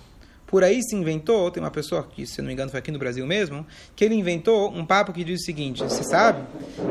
Por 0.47 0.63
aí 0.63 0.83
se 0.83 0.95
inventou, 0.95 1.51
tem 1.51 1.63
uma 1.63 1.71
pessoa 1.71 2.05
que, 2.05 2.27
se 2.27 2.41
não 2.41 2.47
me 2.47 2.53
engano, 2.53 2.71
foi 2.71 2.79
aqui 2.79 2.91
no 2.91 2.99
Brasil 2.99 3.27
mesmo, 3.27 3.67
que 3.97 4.05
ele 4.05 4.15
inventou 4.15 4.71
um 4.71 4.85
papo 4.85 5.13
que 5.13 5.25
diz 5.25 5.41
o 5.41 5.45
seguinte: 5.45 5.83
você 5.83 6.05
sabe 6.05 6.45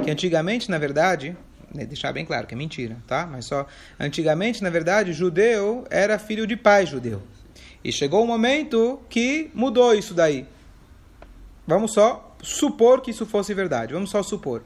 que 0.04 0.12
antigamente, 0.12 0.70
na 0.70 0.78
verdade, 0.78 1.38
né, 1.74 1.86
deixar 1.86 2.12
bem 2.12 2.26
claro 2.26 2.48
que 2.48 2.54
é 2.54 2.58
mentira, 2.58 2.98
tá? 3.08 3.26
Mas 3.26 3.46
só 3.46 3.66
antigamente, 4.00 4.62
na 4.62 4.70
verdade, 4.70 5.14
judeu 5.14 5.86
era 5.90 6.20
filho 6.20 6.46
de 6.48 6.58
pai 6.58 6.86
judeu. 6.86 7.22
E 7.84 7.92
chegou 7.92 8.24
um 8.24 8.28
momento 8.28 9.00
que 9.08 9.52
mudou 9.54 9.94
isso 9.94 10.14
daí. 10.14 10.46
Vamos 11.66 11.94
só 11.94 12.36
supor 12.42 13.02
que 13.02 13.12
isso 13.12 13.26
fosse 13.26 13.54
verdade. 13.54 13.94
Vamos 13.94 14.10
só 14.10 14.24
supor. 14.24 14.64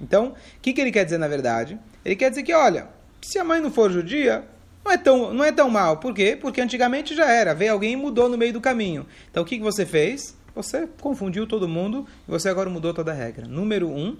Então, 0.00 0.28
o 0.28 0.60
que, 0.60 0.72
que 0.72 0.80
ele 0.80 0.92
quer 0.92 1.04
dizer 1.04 1.18
na 1.18 1.26
verdade? 1.26 1.78
Ele 2.04 2.14
quer 2.14 2.28
dizer 2.28 2.42
que, 2.42 2.52
olha, 2.52 2.88
se 3.22 3.38
a 3.38 3.44
mãe 3.44 3.60
não 3.60 3.70
for 3.70 3.90
judia, 3.90 4.44
não 4.86 4.92
é 4.92 4.96
tão, 4.96 5.34
não 5.34 5.44
é 5.44 5.50
tão 5.50 5.68
mal. 5.68 5.96
Por 5.96 6.14
quê? 6.14 6.38
Porque 6.40 6.60
antigamente 6.60 7.14
já 7.14 7.28
era. 7.28 7.52
Veio 7.52 7.72
alguém 7.72 7.94
e 7.94 7.96
mudou 7.96 8.28
no 8.28 8.38
meio 8.38 8.52
do 8.52 8.60
caminho. 8.60 9.04
Então 9.28 9.42
o 9.42 9.46
que, 9.46 9.56
que 9.56 9.62
você 9.62 9.84
fez? 9.84 10.36
Você 10.54 10.88
confundiu 11.00 11.46
todo 11.46 11.68
mundo 11.68 12.06
e 12.26 12.30
você 12.30 12.48
agora 12.48 12.70
mudou 12.70 12.94
toda 12.94 13.10
a 13.10 13.14
regra. 13.14 13.46
Número 13.48 13.88
um, 13.88 14.16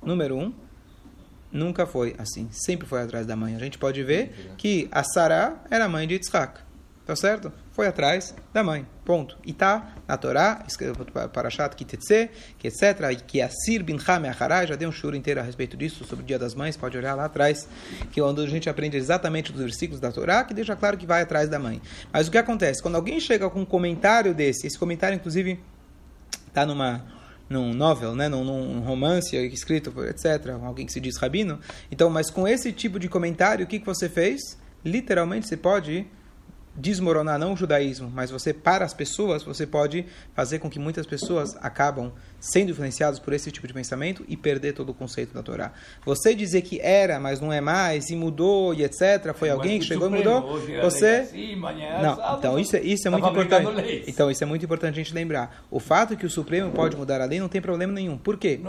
número 0.00 0.36
um, 0.38 0.54
nunca 1.50 1.84
foi 1.84 2.14
assim. 2.16 2.48
Sempre 2.52 2.86
foi 2.86 3.02
atrás 3.02 3.26
da 3.26 3.34
mãe. 3.34 3.56
A 3.56 3.58
gente 3.58 3.76
pode 3.76 4.02
ver 4.04 4.54
que 4.56 4.88
a 4.92 5.02
Sarah 5.02 5.60
era 5.68 5.88
mãe 5.88 6.06
de 6.06 6.14
Yitzhak. 6.14 6.60
Tá 7.06 7.14
certo? 7.14 7.52
Foi 7.72 7.86
atrás 7.86 8.34
da 8.52 8.64
mãe. 8.64 8.86
Ponto. 9.04 9.36
E 9.44 9.52
tá 9.52 9.94
na 10.08 10.16
Torá, 10.16 10.64
para 11.32 11.50
Shat 11.50 11.76
Kitetse, 11.76 12.30
que 12.58 12.68
etc. 12.68 12.82
E 13.12 13.16
que 13.16 13.42
Asir 13.42 13.84
bin 13.84 13.98
Hame 14.06 14.26
Acharai, 14.26 14.66
já 14.66 14.74
deu 14.74 14.88
um 14.88 14.92
choro 14.92 15.14
inteiro 15.14 15.38
a 15.38 15.42
respeito 15.42 15.76
disso, 15.76 16.04
sobre 16.04 16.24
o 16.24 16.26
Dia 16.26 16.38
das 16.38 16.54
Mães, 16.54 16.78
pode 16.78 16.96
olhar 16.96 17.14
lá 17.14 17.26
atrás, 17.26 17.68
que 18.10 18.20
é 18.20 18.22
onde 18.22 18.42
a 18.42 18.46
gente 18.46 18.70
aprende 18.70 18.96
exatamente 18.96 19.52
os 19.52 19.58
versículos 19.58 20.00
da 20.00 20.10
Torá, 20.10 20.44
que 20.44 20.54
deixa 20.54 20.74
claro 20.74 20.96
que 20.96 21.04
vai 21.04 21.20
atrás 21.20 21.50
da 21.50 21.58
mãe. 21.58 21.82
Mas 22.10 22.26
o 22.26 22.30
que 22.30 22.38
acontece? 22.38 22.80
Quando 22.80 22.94
alguém 22.94 23.20
chega 23.20 23.50
com 23.50 23.60
um 23.60 23.66
comentário 23.66 24.32
desse, 24.32 24.66
esse 24.66 24.78
comentário, 24.78 25.16
inclusive, 25.16 25.60
está 26.48 26.64
numa 26.64 27.04
num 27.50 27.74
novel, 27.74 28.16
né, 28.16 28.26
num, 28.26 28.42
num, 28.42 28.80
romance 28.80 29.36
escrito, 29.36 29.92
etc., 30.04 30.54
alguém 30.64 30.86
que 30.86 30.92
se 30.92 31.00
diz 31.00 31.18
rabino. 31.18 31.60
Então, 31.92 32.08
mas 32.08 32.30
com 32.30 32.48
esse 32.48 32.72
tipo 32.72 32.98
de 32.98 33.08
comentário, 33.08 33.66
o 33.66 33.68
que, 33.68 33.78
que 33.78 33.84
você 33.84 34.08
fez? 34.08 34.58
Literalmente, 34.82 35.46
você 35.46 35.56
pode 35.56 36.06
desmoronar 36.76 37.38
não 37.38 37.52
o 37.52 37.56
judaísmo, 37.56 38.10
mas 38.12 38.30
você 38.30 38.52
para 38.52 38.84
as 38.84 38.92
pessoas, 38.92 39.42
você 39.42 39.66
pode 39.66 40.06
fazer 40.34 40.58
com 40.58 40.68
que 40.68 40.78
muitas 40.78 41.06
pessoas 41.06 41.56
acabam 41.60 42.12
sendo 42.40 42.70
influenciadas 42.70 43.18
por 43.18 43.32
esse 43.32 43.50
tipo 43.50 43.66
de 43.66 43.72
pensamento 43.72 44.24
e 44.28 44.36
perder 44.36 44.74
todo 44.74 44.90
o 44.90 44.94
conceito 44.94 45.32
da 45.32 45.42
Torá. 45.42 45.72
Você 46.04 46.34
dizer 46.34 46.62
que 46.62 46.80
era, 46.80 47.18
mas 47.18 47.40
não 47.40 47.52
é 47.52 47.60
mais 47.60 48.10
e 48.10 48.16
mudou 48.16 48.74
e 48.74 48.84
etc, 48.84 49.32
foi 49.34 49.50
alguém 49.50 49.78
que 49.78 49.86
chegou 49.86 50.08
e 50.08 50.10
mudou, 50.10 50.60
você 50.82 51.06
assim, 51.06 51.56
Não, 52.02 52.38
então 52.38 52.58
isso 52.58 52.76
é, 52.76 52.82
isso 52.82 53.08
é 53.08 53.10
muito 53.10 53.28
importante. 53.28 54.04
Então 54.06 54.30
isso 54.30 54.42
é 54.42 54.46
muito 54.46 54.64
importante 54.64 54.94
a 54.94 54.96
gente 54.96 55.14
lembrar. 55.14 55.64
O 55.70 55.80
fato 55.80 56.16
que 56.16 56.26
o 56.26 56.30
Supremo 56.30 56.70
pode 56.72 56.96
mudar 56.96 57.20
a 57.20 57.24
lei 57.24 57.40
não 57.40 57.48
tem 57.48 57.60
problema 57.60 57.92
nenhum. 57.92 58.18
Por 58.18 58.36
quê? 58.36 58.60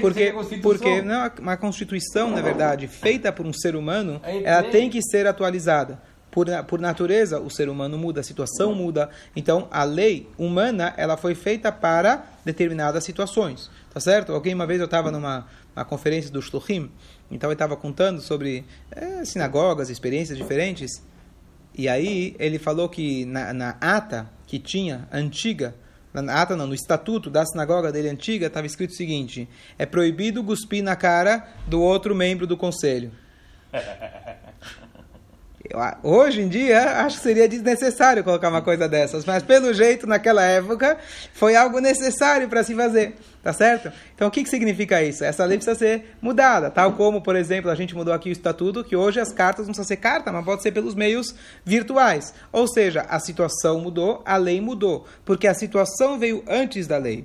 porque 0.00 0.34
porque 0.62 1.02
não, 1.02 1.30
uma 1.38 1.56
constituição, 1.56 2.30
na 2.30 2.42
verdade, 2.42 2.86
feita 2.86 3.32
por 3.32 3.46
um 3.46 3.52
ser 3.52 3.76
humano, 3.76 4.20
ela 4.44 4.62
tem 4.64 4.90
que 4.90 5.00
ser 5.02 5.26
atualizada 5.26 6.11
por, 6.32 6.46
por 6.64 6.80
natureza, 6.80 7.38
o 7.38 7.50
ser 7.50 7.68
humano 7.68 7.98
muda, 7.98 8.20
a 8.20 8.24
situação 8.24 8.74
muda. 8.74 9.10
Então, 9.36 9.68
a 9.70 9.84
lei 9.84 10.26
humana, 10.38 10.94
ela 10.96 11.16
foi 11.16 11.34
feita 11.34 11.70
para 11.70 12.24
determinadas 12.42 13.04
situações. 13.04 13.70
Tá 13.92 14.00
certo? 14.00 14.32
Alguém, 14.32 14.54
uma 14.54 14.66
vez 14.66 14.80
eu 14.80 14.86
estava 14.86 15.10
numa, 15.10 15.46
conferência 15.86 16.32
do 16.32 16.40
Shluchim, 16.40 16.90
então 17.30 17.50
ele 17.50 17.54
estava 17.54 17.76
contando 17.76 18.22
sobre 18.22 18.64
é, 18.90 19.24
sinagogas, 19.26 19.90
experiências 19.90 20.38
diferentes. 20.38 21.02
E 21.76 21.86
aí 21.86 22.34
ele 22.38 22.58
falou 22.58 22.88
que 22.88 23.26
na, 23.26 23.52
na 23.52 23.76
ata 23.80 24.30
que 24.46 24.58
tinha, 24.58 25.06
antiga, 25.12 25.74
na 26.14 26.40
ata 26.40 26.56
não, 26.56 26.66
no 26.66 26.74
estatuto 26.74 27.28
da 27.28 27.44
sinagoga 27.44 27.92
dele 27.92 28.08
antiga, 28.08 28.46
estava 28.46 28.66
escrito 28.66 28.90
o 28.90 28.96
seguinte: 28.96 29.46
é 29.78 29.84
proibido 29.84 30.42
cuspir 30.42 30.82
na 30.82 30.96
cara 30.96 31.46
do 31.66 31.82
outro 31.82 32.14
membro 32.14 32.46
do 32.46 32.56
conselho. 32.56 33.12
Eu, 35.68 35.78
hoje 36.02 36.40
em 36.40 36.48
dia, 36.48 37.02
acho 37.04 37.18
que 37.18 37.22
seria 37.22 37.48
desnecessário 37.48 38.24
colocar 38.24 38.48
uma 38.48 38.62
coisa 38.62 38.88
dessas, 38.88 39.24
mas 39.24 39.44
pelo 39.44 39.72
jeito, 39.72 40.08
naquela 40.08 40.42
época, 40.42 40.98
foi 41.32 41.54
algo 41.54 41.78
necessário 41.78 42.48
para 42.48 42.64
se 42.64 42.74
fazer, 42.74 43.14
tá 43.42 43.52
certo? 43.52 43.92
Então, 44.14 44.26
o 44.26 44.30
que, 44.30 44.42
que 44.42 44.50
significa 44.50 45.00
isso? 45.02 45.24
Essa 45.24 45.44
lei 45.44 45.56
precisa 45.56 45.78
ser 45.78 46.16
mudada, 46.20 46.68
tal 46.68 46.94
como, 46.94 47.22
por 47.22 47.36
exemplo, 47.36 47.70
a 47.70 47.76
gente 47.76 47.94
mudou 47.94 48.12
aqui 48.12 48.28
o 48.28 48.32
estatuto, 48.32 48.82
que 48.82 48.96
hoje 48.96 49.20
as 49.20 49.32
cartas 49.32 49.66
não 49.66 49.72
precisam 49.72 49.86
ser 49.86 49.98
carta, 49.98 50.32
mas 50.32 50.44
pode 50.44 50.62
ser 50.62 50.72
pelos 50.72 50.96
meios 50.96 51.32
virtuais. 51.64 52.34
Ou 52.50 52.66
seja, 52.66 53.02
a 53.08 53.20
situação 53.20 53.80
mudou, 53.80 54.20
a 54.26 54.36
lei 54.36 54.60
mudou, 54.60 55.06
porque 55.24 55.46
a 55.46 55.54
situação 55.54 56.18
veio 56.18 56.42
antes 56.48 56.88
da 56.88 56.98
lei. 56.98 57.24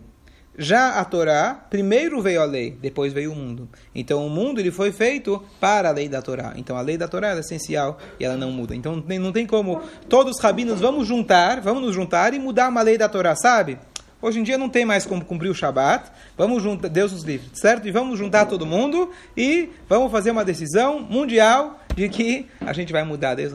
Já 0.57 0.99
a 0.99 1.05
Torá, 1.05 1.53
primeiro 1.69 2.19
veio 2.19 2.41
a 2.41 2.45
lei, 2.45 2.75
depois 2.81 3.13
veio 3.13 3.31
o 3.31 3.35
mundo. 3.35 3.69
Então 3.93 4.25
o 4.25 4.29
mundo 4.29 4.59
ele 4.59 4.71
foi 4.71 4.91
feito 4.91 5.43
para 5.59 5.89
a 5.89 5.91
lei 5.91 6.09
da 6.09 6.19
Torá. 6.19 6.53
Então 6.55 6.75
a 6.75 6.81
lei 6.81 6.97
da 6.97 7.07
Torá 7.07 7.35
é 7.35 7.39
essencial 7.39 7.99
e 8.19 8.25
ela 8.25 8.35
não 8.35 8.51
muda. 8.51 8.75
Então 8.75 8.95
não 8.95 9.31
tem 9.31 9.45
como 9.45 9.81
todos 10.09 10.37
os 10.37 10.41
rabinos 10.41 10.79
vamos 10.79 11.07
juntar, 11.07 11.61
vamos 11.61 11.83
nos 11.83 11.93
juntar 11.93 12.33
e 12.33 12.39
mudar 12.39 12.69
uma 12.69 12.81
lei 12.81 12.97
da 12.97 13.07
Torá, 13.07 13.35
sabe? 13.35 13.77
Hoje 14.19 14.39
em 14.39 14.43
dia 14.43 14.57
não 14.57 14.67
tem 14.67 14.83
mais 14.83 15.05
como 15.05 15.23
cumprir 15.23 15.49
o 15.49 15.53
Shabat. 15.53 16.11
Vamos 16.35 16.63
juntar, 16.63 16.87
Deus 16.87 17.11
nos 17.11 17.21
livre, 17.21 17.49
certo? 17.53 17.87
E 17.87 17.91
vamos 17.91 18.17
juntar 18.17 18.47
todo 18.47 18.65
mundo 18.65 19.11
e 19.35 19.69
vamos 19.87 20.11
fazer 20.11 20.31
uma 20.31 20.43
decisão 20.43 20.99
mundial 20.99 21.79
de 21.95 22.09
que 22.09 22.47
a 22.61 22.73
gente 22.73 22.91
vai 22.91 23.03
mudar 23.03 23.35
Deus, 23.35 23.53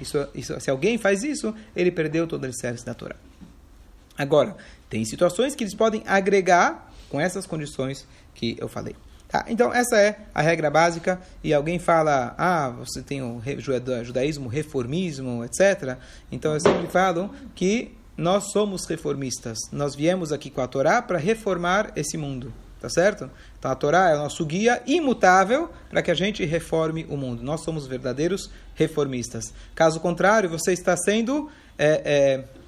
isso, 0.00 0.28
isso, 0.34 0.60
se 0.60 0.70
alguém 0.70 0.98
faz 0.98 1.22
isso, 1.22 1.54
ele 1.74 1.92
perdeu 1.92 2.26
todo 2.26 2.42
o 2.42 2.46
alicerce 2.46 2.84
da 2.84 2.94
Torá. 2.94 3.14
Agora, 4.16 4.56
tem 4.92 5.06
situações 5.06 5.54
que 5.54 5.64
eles 5.64 5.74
podem 5.74 6.02
agregar 6.06 6.92
com 7.08 7.18
essas 7.18 7.46
condições 7.46 8.06
que 8.34 8.58
eu 8.60 8.68
falei. 8.68 8.94
Tá? 9.26 9.42
Então, 9.48 9.72
essa 9.72 9.96
é 9.96 10.18
a 10.34 10.42
regra 10.42 10.70
básica. 10.70 11.18
E 11.42 11.54
alguém 11.54 11.78
fala, 11.78 12.34
ah, 12.36 12.68
você 12.68 13.00
tem 13.00 13.22
o 13.22 13.40
judaísmo, 14.02 14.50
reformismo, 14.50 15.42
etc. 15.46 15.96
Então, 16.30 16.52
eu 16.52 16.60
sempre 16.60 16.88
falo 16.88 17.30
que 17.54 17.96
nós 18.18 18.52
somos 18.52 18.84
reformistas. 18.84 19.56
Nós 19.72 19.94
viemos 19.94 20.30
aqui 20.30 20.50
com 20.50 20.60
a 20.60 20.68
Torá 20.68 21.00
para 21.00 21.16
reformar 21.16 21.90
esse 21.96 22.18
mundo. 22.18 22.52
Tá 22.78 22.90
certo? 22.90 23.30
Então, 23.58 23.70
a 23.70 23.74
Torá 23.74 24.10
é 24.10 24.14
o 24.14 24.18
nosso 24.18 24.44
guia 24.44 24.82
imutável 24.86 25.70
para 25.88 26.02
que 26.02 26.10
a 26.10 26.14
gente 26.14 26.44
reforme 26.44 27.06
o 27.08 27.16
mundo. 27.16 27.42
Nós 27.42 27.62
somos 27.62 27.86
verdadeiros 27.86 28.50
reformistas. 28.74 29.54
Caso 29.74 30.00
contrário, 30.00 30.50
você 30.50 30.74
está 30.74 30.94
sendo. 30.98 31.48
É, 31.78 32.02
é, 32.04 32.61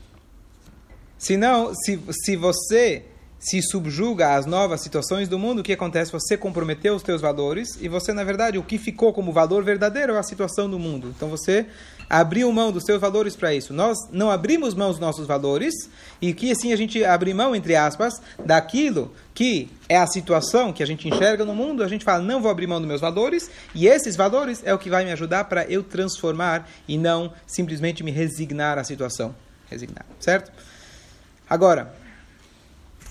se 1.19 1.37
não, 1.37 1.75
se, 1.75 2.01
se 2.11 2.37
você 2.37 3.05
se 3.45 3.61
subjuga 3.61 4.35
às 4.35 4.47
novas 4.47 4.81
situações 4.81 5.29
do 5.29 5.39
mundo, 5.39 5.59
o 5.59 5.63
que 5.63 5.75
acontece? 5.75 6.11
Você 6.11 6.35
comprometeu 6.35 6.95
os 6.95 7.03
teus 7.03 7.21
valores 7.21 7.77
e 7.79 7.89
você, 7.89 8.11
na 8.15 8.25
verdade, 8.25 8.57
o 8.57 8.63
que 8.63 8.79
ficou 8.79 9.13
como 9.13 9.33
valor 9.33 9.63
verdadeiro 9.63 10.15
é 10.15 10.19
a 10.19 10.23
situação 10.23 10.69
do 10.69 10.79
mundo. 10.79 11.13
Então 11.15 11.29
você 11.29 11.67
abriu 12.09 12.51
mão 12.51 12.73
dos 12.73 12.85
seus 12.85 12.99
valores 12.99 13.37
para 13.37 13.55
isso. 13.55 13.75
Nós 13.75 13.99
não 14.11 14.31
abrimos 14.31 14.75
mão 14.75 14.91
dos 14.91 14.99
nossos 14.99 15.27
valores 15.27 15.75
e 16.23 16.33
que 16.33 16.51
assim 16.53 16.73
a 16.73 16.77
gente 16.77 17.05
abre 17.05 17.35
mão, 17.35 17.55
entre 17.55 17.77
aspas, 17.77 18.15
daquilo 18.47 19.13
que 19.35 19.69
é 19.91 19.99
a 19.99 20.07
situação 20.07 20.73
que 20.73 20.83
a 20.83 20.87
gente 20.87 21.07
enxerga 21.07 21.45
no 21.45 21.55
mundo, 21.55 21.83
a 21.83 21.89
gente 21.89 22.05
fala, 22.05 22.23
não 22.23 22.41
vou 22.41 22.51
abrir 22.51 22.67
mão 22.67 22.79
dos 22.79 22.89
meus 22.89 23.03
valores 23.03 23.51
e 23.75 23.87
esses 23.87 24.17
valores 24.17 24.63
é 24.65 24.73
o 24.73 24.79
que 24.79 24.89
vai 24.89 25.05
me 25.05 25.13
ajudar 25.13 25.45
para 25.45 25.67
eu 25.67 25.83
transformar 25.83 26.67
e 26.89 26.97
não 26.97 27.31
simplesmente 27.47 28.03
me 28.03 28.11
resignar 28.11 28.79
à 28.79 28.85
situação. 28.85 29.35
Resignar, 29.69 30.07
certo? 30.19 30.51
Agora, 31.49 31.95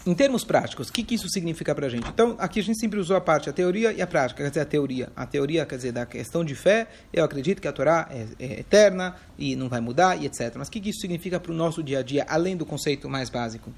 em 0.05 0.13
termos 0.13 0.43
práticos, 0.43 0.89
o 0.89 0.93
que, 0.93 1.01
que 1.01 1.15
isso 1.15 1.29
significa 1.29 1.73
para 1.73 1.85
a 1.85 1.89
gente? 1.89 2.09
Então, 2.09 2.35
aqui 2.37 2.59
a 2.59 2.63
gente 2.63 2.77
sempre 2.77 2.99
usou 2.99 3.15
a 3.15 3.21
parte, 3.21 3.49
a 3.49 3.53
teoria 3.53 3.93
e 3.93 4.01
a 4.01 4.07
prática, 4.07 4.43
quer 4.43 4.49
dizer, 4.49 4.59
a 4.59 4.65
teoria. 4.65 5.09
A 5.15 5.25
teoria, 5.25 5.65
quer 5.65 5.77
dizer, 5.77 5.93
da 5.93 6.05
questão 6.05 6.43
de 6.43 6.55
fé, 6.55 6.87
eu 7.13 7.23
acredito 7.23 7.61
que 7.61 7.67
a 7.69 7.71
Torá 7.71 8.09
é, 8.11 8.27
é 8.37 8.59
eterna 8.59 9.15
e 9.37 9.55
não 9.55 9.69
vai 9.69 9.79
mudar 9.79 10.21
e 10.21 10.25
etc. 10.25 10.53
Mas 10.57 10.67
o 10.67 10.71
que, 10.71 10.81
que 10.81 10.89
isso 10.89 10.99
significa 10.99 11.39
para 11.39 11.53
o 11.53 11.55
nosso 11.55 11.81
dia 11.81 11.99
a 11.99 12.03
dia, 12.03 12.25
além 12.27 12.57
do 12.57 12.65
conceito 12.65 13.09
mais 13.09 13.29
básico? 13.29 13.71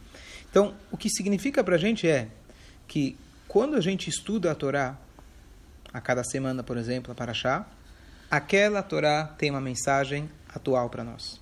Então, 0.49 0.73
o 0.91 0.97
que 0.97 1.09
significa 1.09 1.63
para 1.63 1.75
a 1.75 1.77
gente 1.77 2.07
é 2.07 2.27
que 2.87 3.15
quando 3.47 3.75
a 3.75 3.81
gente 3.81 4.09
estuda 4.09 4.51
a 4.51 4.55
Torá, 4.55 4.97
a 5.93 6.01
cada 6.01 6.23
semana, 6.23 6.63
por 6.63 6.75
exemplo, 6.75 7.11
a 7.11 7.15
Paraxá, 7.15 7.67
aquela 8.31 8.81
Torá 8.81 9.25
tem 9.37 9.51
uma 9.51 9.61
mensagem 9.61 10.27
atual 10.53 10.89
para 10.89 11.03
nós. 11.03 11.39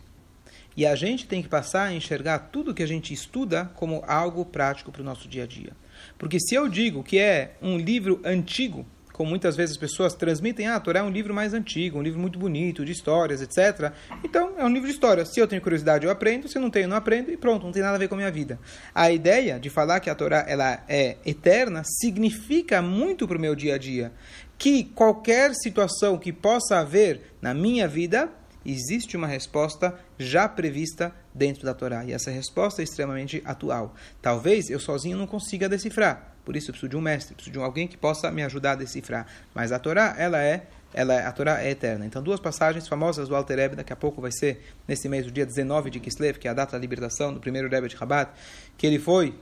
E 0.75 0.85
a 0.85 0.95
gente 0.95 1.27
tem 1.27 1.41
que 1.41 1.49
passar 1.49 1.89
a 1.89 1.93
enxergar 1.93 2.39
tudo 2.51 2.73
que 2.73 2.83
a 2.83 2.87
gente 2.87 3.13
estuda 3.13 3.71
como 3.75 4.03
algo 4.07 4.45
prático 4.45 4.91
para 4.91 5.01
o 5.01 5.05
nosso 5.05 5.27
dia 5.27 5.43
a 5.43 5.47
dia. 5.47 5.71
Porque 6.17 6.39
se 6.39 6.55
eu 6.55 6.67
digo 6.67 7.03
que 7.03 7.19
é 7.19 7.55
um 7.61 7.77
livro 7.77 8.19
antigo, 8.23 8.85
como 9.13 9.29
muitas 9.29 9.55
vezes 9.55 9.75
as 9.75 9.79
pessoas 9.79 10.15
transmitem, 10.15 10.67
ah, 10.67 10.75
a 10.75 10.79
Torá 10.79 10.99
é 10.99 11.03
um 11.03 11.09
livro 11.11 11.33
mais 11.33 11.53
antigo, 11.53 11.99
um 11.99 12.01
livro 12.01 12.19
muito 12.19 12.39
bonito, 12.39 12.83
de 12.83 12.91
histórias, 12.91 13.41
etc. 13.41 13.93
Então, 14.23 14.55
é 14.57 14.65
um 14.65 14.69
livro 14.69 14.87
de 14.87 14.93
histórias. 14.93 15.31
Se 15.31 15.39
eu 15.39 15.47
tenho 15.47 15.61
curiosidade, 15.61 16.03
eu 16.03 16.11
aprendo. 16.11 16.47
Se 16.47 16.57
eu 16.57 16.61
não 16.61 16.71
tenho, 16.71 16.87
não 16.87 16.97
aprendo. 16.97 17.31
E 17.31 17.37
pronto, 17.37 17.63
não 17.63 17.71
tem 17.71 17.83
nada 17.83 17.95
a 17.95 17.99
ver 17.99 18.07
com 18.07 18.15
a 18.15 18.17
minha 18.17 18.31
vida. 18.31 18.59
A 18.93 19.11
ideia 19.11 19.59
de 19.59 19.69
falar 19.69 19.99
que 19.99 20.09
a 20.09 20.15
Torá 20.15 20.43
ela 20.47 20.83
é 20.89 21.17
eterna 21.25 21.83
significa 21.85 22.81
muito 22.81 23.27
para 23.27 23.37
o 23.37 23.39
meu 23.39 23.55
dia 23.55 23.75
a 23.75 23.77
dia. 23.77 24.11
Que 24.57 24.83
qualquer 24.83 25.53
situação 25.53 26.17
que 26.17 26.33
possa 26.33 26.79
haver 26.79 27.35
na 27.39 27.53
minha 27.53 27.87
vida, 27.87 28.29
existe 28.65 29.17
uma 29.17 29.27
resposta 29.27 29.97
já 30.17 30.47
prevista 30.47 31.13
dentro 31.33 31.63
da 31.63 31.73
Torá. 31.73 32.05
E 32.05 32.13
essa 32.13 32.31
resposta 32.31 32.81
é 32.81 32.83
extremamente 32.83 33.41
atual. 33.45 33.93
Talvez 34.21 34.69
eu 34.69 34.79
sozinho 34.79 35.17
não 35.17 35.27
consiga 35.27 35.67
decifrar. 35.67 36.35
Por 36.45 36.55
isso 36.55 36.69
eu 36.69 36.73
preciso 36.73 36.89
de 36.89 36.97
um 36.97 37.01
mestre, 37.01 37.35
preciso 37.35 37.53
de 37.53 37.59
alguém 37.59 37.87
que 37.87 37.97
possa 37.97 38.29
me 38.31 38.43
ajudar 38.43 38.71
a 38.71 38.75
decifrar. 38.75 39.25
Mas 39.53 39.71
a 39.71 39.79
Torá, 39.79 40.15
ela 40.17 40.41
é, 40.41 40.67
ela 40.93 41.13
é, 41.13 41.25
a 41.25 41.31
Torá 41.31 41.63
é 41.63 41.71
eterna. 41.71 42.05
Então, 42.05 42.21
duas 42.21 42.39
passagens 42.39 42.87
famosas 42.87 43.29
do 43.29 43.35
Alter 43.35 43.57
Rebbe, 43.57 43.75
daqui 43.75 43.93
a 43.93 43.95
pouco 43.95 44.21
vai 44.21 44.31
ser 44.31 44.61
nesse 44.87 45.07
mês, 45.07 45.25
o 45.25 45.31
dia 45.31 45.45
19 45.45 45.89
de 45.89 45.99
Kislev, 45.99 46.37
que 46.37 46.47
é 46.47 46.51
a 46.51 46.53
data 46.53 46.73
da 46.73 46.79
libertação 46.79 47.33
do 47.33 47.39
primeiro 47.39 47.69
Rebbe 47.69 47.87
de 47.87 47.95
Rabat, 47.95 48.31
que 48.77 48.85
ele 48.85 48.99
foi 48.99 49.33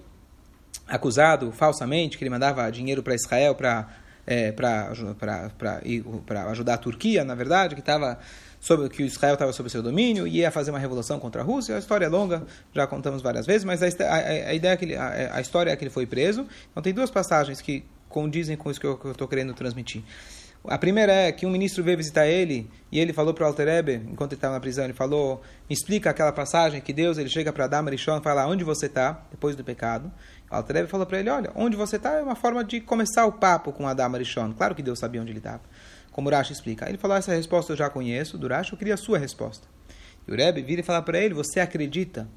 acusado 0.87 1.51
falsamente 1.51 2.17
que 2.17 2.23
ele 2.23 2.29
mandava 2.29 2.69
dinheiro 2.71 3.01
para 3.01 3.15
Israel 3.15 3.55
para 3.55 3.87
é, 4.25 4.51
para 4.51 4.91
ajudar 6.51 6.75
a 6.75 6.77
Turquia, 6.77 7.23
na 7.23 7.33
verdade, 7.33 7.73
que 7.75 7.81
estava 7.81 8.19
sobre 8.61 8.87
que 8.89 9.01
Israel 9.01 9.33
estava 9.33 9.51
sob 9.51 9.69
seu 9.69 9.81
domínio 9.81 10.27
e 10.27 10.37
ia 10.37 10.51
fazer 10.51 10.69
uma 10.69 10.79
revolução 10.79 11.19
contra 11.19 11.41
a 11.41 11.43
Rússia. 11.43 11.75
A 11.75 11.79
história 11.79 12.05
é 12.05 12.07
longa, 12.07 12.43
já 12.73 12.85
contamos 12.85 13.21
várias 13.21 13.45
vezes, 13.47 13.65
mas 13.65 13.81
a, 13.81 13.87
a, 13.87 14.15
a 14.49 14.53
ideia 14.53 14.73
é 14.73 14.77
que 14.77 14.85
ele, 14.85 14.95
a, 14.95 15.35
a, 15.35 15.41
história 15.41 15.71
é 15.71 15.75
que 15.75 15.83
ele 15.83 15.89
foi 15.89 16.05
preso. 16.05 16.45
Então 16.71 16.83
tem 16.83 16.93
duas 16.93 17.09
passagens 17.09 17.59
que 17.59 17.83
condizem 18.07 18.55
com 18.55 18.69
isso 18.69 18.79
que 18.79 18.85
eu 18.85 18.99
estou 19.11 19.27
querendo 19.27 19.53
transmitir. 19.55 20.03
A 20.63 20.77
primeira 20.77 21.11
é 21.11 21.31
que 21.31 21.43
um 21.43 21.49
ministro 21.49 21.83
veio 21.83 21.97
visitar 21.97 22.27
ele 22.27 22.69
e 22.91 22.99
ele 22.99 23.13
falou 23.13 23.33
para 23.33 23.45
o 23.45 23.47
Alterebe, 23.47 23.95
enquanto 24.11 24.33
ele 24.33 24.37
estava 24.37 24.53
na 24.53 24.59
prisão, 24.59 24.83
ele 24.83 24.93
falou, 24.93 25.41
explica 25.67 26.11
aquela 26.11 26.31
passagem 26.31 26.79
que 26.79 26.93
Deus 26.93 27.17
ele 27.17 27.29
chega 27.29 27.51
para 27.51 27.65
Adam 27.65 27.85
Rishon 27.85 28.19
e 28.19 28.21
fala 28.21 28.45
onde 28.45 28.63
você 28.63 28.85
está 28.85 29.23
depois 29.31 29.55
do 29.55 29.63
pecado. 29.63 30.11
O 30.51 30.55
Alterebe 30.55 30.87
falou 30.87 31.07
para 31.07 31.19
ele, 31.19 31.31
olha, 31.31 31.49
onde 31.55 31.75
você 31.75 31.95
está 31.95 32.11
é 32.11 32.21
uma 32.21 32.35
forma 32.35 32.63
de 32.63 32.79
começar 32.79 33.25
o 33.25 33.31
papo 33.31 33.71
com 33.71 33.87
Adam 33.87 34.11
Rishon. 34.11 34.53
Claro 34.53 34.75
que 34.75 34.83
Deus 34.83 34.99
sabia 34.99 35.19
onde 35.19 35.31
ele 35.31 35.39
estava 35.39 35.61
como 36.11 36.27
Urashi 36.27 36.53
explica. 36.53 36.87
Ele 36.87 36.97
falou, 36.97 37.17
essa 37.17 37.33
resposta 37.33 37.71
eu 37.71 37.77
já 37.77 37.89
conheço, 37.89 38.37
do 38.37 38.47
eu 38.47 38.77
queria 38.77 38.93
a 38.93 38.97
sua 38.97 39.17
resposta. 39.17 39.67
E 40.27 40.31
o 40.31 40.35
Rebbe 40.35 40.61
vira 40.61 40.81
e 40.81 40.83
fala 40.83 41.01
para 41.01 41.19
ele, 41.19 41.33
você 41.33 41.59
acredita 41.59 42.27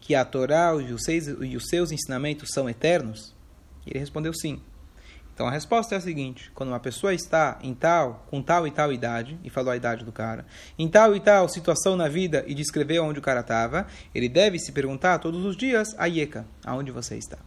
que 0.00 0.14
a 0.14 0.24
Torá 0.24 0.74
e 0.80 0.92
os, 0.92 1.02
seus, 1.02 1.26
e 1.26 1.56
os 1.56 1.66
seus 1.68 1.90
ensinamentos 1.90 2.50
são 2.52 2.68
eternos? 2.68 3.34
E 3.86 3.90
ele 3.90 3.98
respondeu 3.98 4.32
sim. 4.34 4.60
Então 5.34 5.48
a 5.48 5.50
resposta 5.50 5.94
é 5.94 5.98
a 5.98 6.00
seguinte: 6.00 6.50
quando 6.54 6.68
uma 6.68 6.78
pessoa 6.78 7.12
está 7.12 7.58
em 7.60 7.74
tal, 7.74 8.24
com 8.30 8.40
tal 8.40 8.66
e 8.66 8.70
tal 8.70 8.92
idade, 8.92 9.38
e 9.42 9.50
falou 9.50 9.72
a 9.72 9.76
idade 9.76 10.04
do 10.04 10.12
cara, 10.12 10.46
em 10.78 10.88
tal 10.88 11.16
e 11.16 11.20
tal 11.20 11.48
situação 11.48 11.96
na 11.96 12.08
vida 12.08 12.44
e 12.46 12.54
descreveu 12.54 13.04
onde 13.04 13.18
o 13.18 13.22
cara 13.22 13.40
estava, 13.40 13.86
ele 14.14 14.28
deve 14.28 14.58
se 14.58 14.70
perguntar 14.70 15.18
todos 15.18 15.44
os 15.44 15.56
dias, 15.56 15.94
Ayeka, 15.98 16.46
aonde 16.64 16.92
você 16.92 17.16
está? 17.16 17.38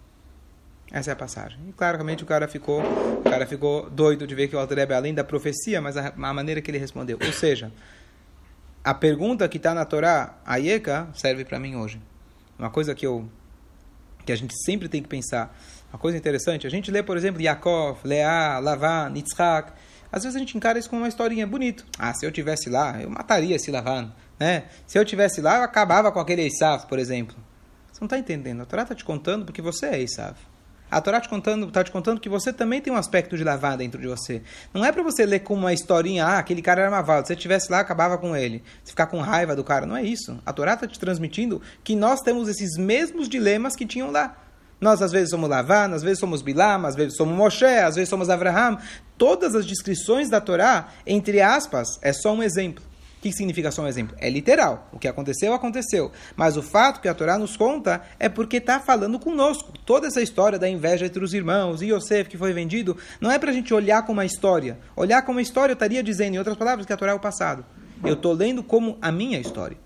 Essa 0.92 1.12
é 1.12 1.14
a 1.14 1.16
passagem. 1.16 1.60
E 1.68 1.74
claramente 1.74 2.24
o 2.24 2.26
cara 2.26 2.48
ficou, 2.48 2.82
o 2.82 3.24
cara 3.30 3.46
ficou 3.46 3.90
doido 3.90 4.26
de 4.26 4.34
ver 4.34 4.48
que 4.48 4.56
o 4.56 4.60
Alter 4.60 4.92
além 4.94 5.14
da 5.14 5.24
profecia, 5.24 5.82
mas 5.82 5.98
a, 5.98 6.14
a, 6.16 6.34
maneira 6.34 6.62
que 6.62 6.72
ele 6.72 6.78
respondeu. 6.78 7.18
Ou 7.22 7.34
seja, 7.34 7.72
a 8.84 8.94
pergunta 8.94 9.48
que 9.50 9.58
está 9.58 9.74
na 9.74 9.84
Torá, 9.84 10.38
a 10.46 10.56
Yeka, 10.58 11.10
serve 11.14 11.44
para 11.44 11.60
mim 11.60 11.76
hoje. 11.76 12.02
Uma 12.58 12.70
coisa 12.70 12.96
que 12.96 13.06
eu 13.06 13.30
que 14.26 14.32
a 14.34 14.36
gente 14.36 14.54
sempre 14.66 14.90
tem 14.90 15.02
que 15.02 15.08
pensar. 15.08 15.58
Uma 15.92 15.98
coisa 15.98 16.18
interessante, 16.18 16.68
a 16.68 16.70
gente 16.70 16.92
lê, 16.92 17.02
por 17.02 17.16
exemplo, 17.16 17.42
Yaakov, 17.42 18.00
Leá, 18.04 18.60
Lavan, 18.60 19.14
Yitzhak. 19.16 19.72
Às 20.12 20.24
vezes 20.24 20.36
a 20.36 20.40
gente 20.40 20.56
encara 20.58 20.78
isso 20.78 20.90
como 20.90 21.02
uma 21.02 21.08
historinha 21.08 21.48
bonita. 21.48 21.84
Ah, 21.98 22.14
se 22.14 22.26
eu 22.26 22.32
tivesse 22.32 22.70
lá, 22.70 23.02
eu 23.02 23.10
mataria 23.10 23.56
esse 23.56 23.72
Lavan. 23.72 24.12
Né? 24.38 24.66
Se 24.86 25.00
eu 25.00 25.06
tivesse 25.06 25.40
lá, 25.40 25.58
eu 25.58 25.64
acabava 25.64 26.12
com 26.12 26.20
aquele 26.20 26.46
Esav, 26.46 26.86
por 26.88 27.00
exemplo. 27.00 27.38
Você 27.92 28.02
não 28.02 28.06
está 28.06 28.18
entendendo. 28.18 28.62
A 28.62 28.66
Torá 28.66 28.84
está 28.84 28.94
te 28.94 29.06
contando 29.06 29.46
porque 29.46 29.62
você 29.62 29.88
é 29.88 30.02
Esav. 30.02 30.36
A 30.90 31.02
Torá 31.02 31.18
está 31.18 31.28
te, 31.28 31.30
contando, 31.30 31.70
tá 31.70 31.84
te 31.84 31.92
contando 31.92 32.20
que 32.20 32.30
você 32.30 32.54
também 32.54 32.82
tem 32.82 32.92
um 32.92 32.96
aspecto 32.96 33.36
de 33.36 33.44
lavar 33.44 33.78
dentro 33.78 34.00
de 34.00 34.08
você. 34.08 34.42
Não 34.74 34.86
é 34.86 34.92
para 34.92 35.04
você 35.04 35.26
ler 35.26 35.40
como 35.40 35.62
uma 35.62 35.74
historinha, 35.74 36.26
ah, 36.26 36.38
aquele 36.40 36.62
cara 36.62 36.82
era 36.82 36.92
malvado. 36.92 37.28
Se 37.28 37.28
você 37.28 37.34
estivesse 37.34 37.72
lá, 37.72 37.80
acabava 37.80 38.18
com 38.18 38.36
ele. 38.36 38.64
Se 38.84 38.92
ficar 38.92 39.08
com 39.08 39.20
raiva 39.20 39.56
do 39.56 39.64
cara. 39.64 39.86
Não 39.86 39.98
é 39.98 40.04
isso. 40.04 40.40
A 40.46 40.54
Torá 40.54 40.74
está 40.74 40.88
te 40.88 40.98
transmitindo 40.98 41.62
que 41.84 41.96
nós 41.96 42.22
temos 42.22 42.48
esses 42.48 42.78
mesmos 42.78 43.28
dilemas 43.28 43.76
que 43.76 43.86
tinham 43.86 44.12
lá. 44.12 44.36
Nós 44.80 45.02
às 45.02 45.12
vezes 45.12 45.32
somos 45.32 45.50
Lavan, 45.50 45.94
às 45.94 46.04
vezes 46.04 46.20
somos 46.20 46.42
Bilam, 46.42 46.86
às 46.86 46.96
vezes 46.96 47.18
somos 47.18 47.36
Moshe, 47.36 47.66
às 47.66 47.96
vezes 47.96 48.10
somos 48.10 48.30
Abraham. 48.30 48.78
Todas 49.18 49.56
as 49.56 49.66
descrições 49.66 50.30
da 50.30 50.40
Torá, 50.40 50.90
entre 51.06 51.42
aspas, 51.42 51.98
é 52.02 52.14
só 52.14 52.34
um 52.34 52.44
exemplo. 52.44 52.87
O 53.18 53.20
que 53.20 53.32
significa 53.32 53.72
só 53.72 53.82
um 53.82 53.88
exemplo? 53.88 54.16
É 54.20 54.30
literal. 54.30 54.88
O 54.94 55.00
que 55.00 55.08
aconteceu, 55.08 55.52
aconteceu. 55.52 56.12
Mas 56.36 56.56
o 56.56 56.62
fato 56.62 57.02
que 57.02 57.08
a 57.08 57.16
Torá 57.16 57.38
nos 57.38 57.58
conta 57.58 58.04
é 58.20 58.30
porque 58.30 58.58
está 58.58 58.80
falando 58.80 59.18
conosco. 59.18 59.74
Toda 59.86 60.06
essa 60.06 60.22
história 60.22 60.60
da 60.60 60.70
inveja 60.70 61.08
entre 61.08 61.24
os 61.24 61.34
irmãos 61.34 61.82
e 61.82 61.92
Yosef 61.92 62.30
que 62.30 62.38
foi 62.38 62.54
vendido, 62.54 62.96
não 63.20 63.32
é 63.32 63.40
para 63.40 63.50
a 63.50 63.54
gente 63.54 63.74
olhar 63.74 64.04
como 64.04 64.20
uma 64.20 64.26
história. 64.26 64.78
Olhar 64.96 65.24
como 65.24 65.38
uma 65.40 65.42
história, 65.42 65.72
eu 65.72 65.76
estaria 65.76 66.04
dizendo, 66.04 66.36
em 66.36 66.38
outras 66.38 66.56
palavras, 66.56 66.86
que 66.86 66.94
a 66.94 66.98
Torá 66.98 67.12
é 67.12 67.16
o 67.16 67.20
passado. 67.20 67.66
Eu 68.04 68.14
estou 68.14 68.34
lendo 68.34 68.62
como 68.62 69.00
a 69.02 69.12
minha 69.12 69.40
história. 69.40 69.78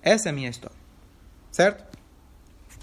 Essa 0.00 0.28
é 0.28 0.30
a 0.30 0.32
minha 0.32 0.48
história. 0.48 0.76
Certo? 1.50 1.84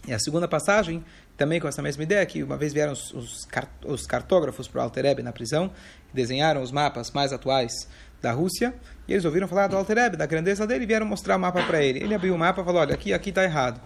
E 0.06 0.14
a 0.14 0.20
segunda 0.20 0.48
passagem, 0.48 1.06
também 1.38 1.62
com 1.62 1.70
essa 1.70 1.82
mesma 1.82 2.04
ideia, 2.04 2.26
que 2.26 2.44
uma 2.44 2.58
vez 2.58 2.74
vieram 2.74 2.92
os, 2.92 3.14
os, 3.14 3.48
os 3.86 4.06
cartógrafos 4.06 4.68
para 4.68 4.82
o 4.82 4.84
Altereb 4.84 5.24
na 5.24 5.32
prisão, 5.32 5.72
desenharam 6.14 6.62
os 6.62 6.72
mapas 6.72 7.12
mais 7.12 7.32
atuais 7.32 7.88
da 8.22 8.32
Rússia, 8.32 8.74
e 9.08 9.14
eles 9.14 9.26
ouviram 9.26 9.48
falar 9.48 9.68
do 9.68 9.78
Altereb, 9.78 10.16
da 10.16 10.26
grandeza 10.26 10.66
dele, 10.66 10.84
e 10.84 10.88
vieram 10.88 11.06
mostrar 11.06 11.36
o 11.36 11.40
mapa 11.40 11.64
para 11.64 11.84
ele. 11.84 12.00
Ele 12.00 12.14
abriu 12.14 12.34
o 12.34 12.38
mapa 12.38 12.62
e 12.62 12.66
falou, 12.66 12.82
olha, 12.82 12.94
aqui 12.94 13.14
aqui 13.14 13.30
está 13.30 13.44
errado. 13.44 13.80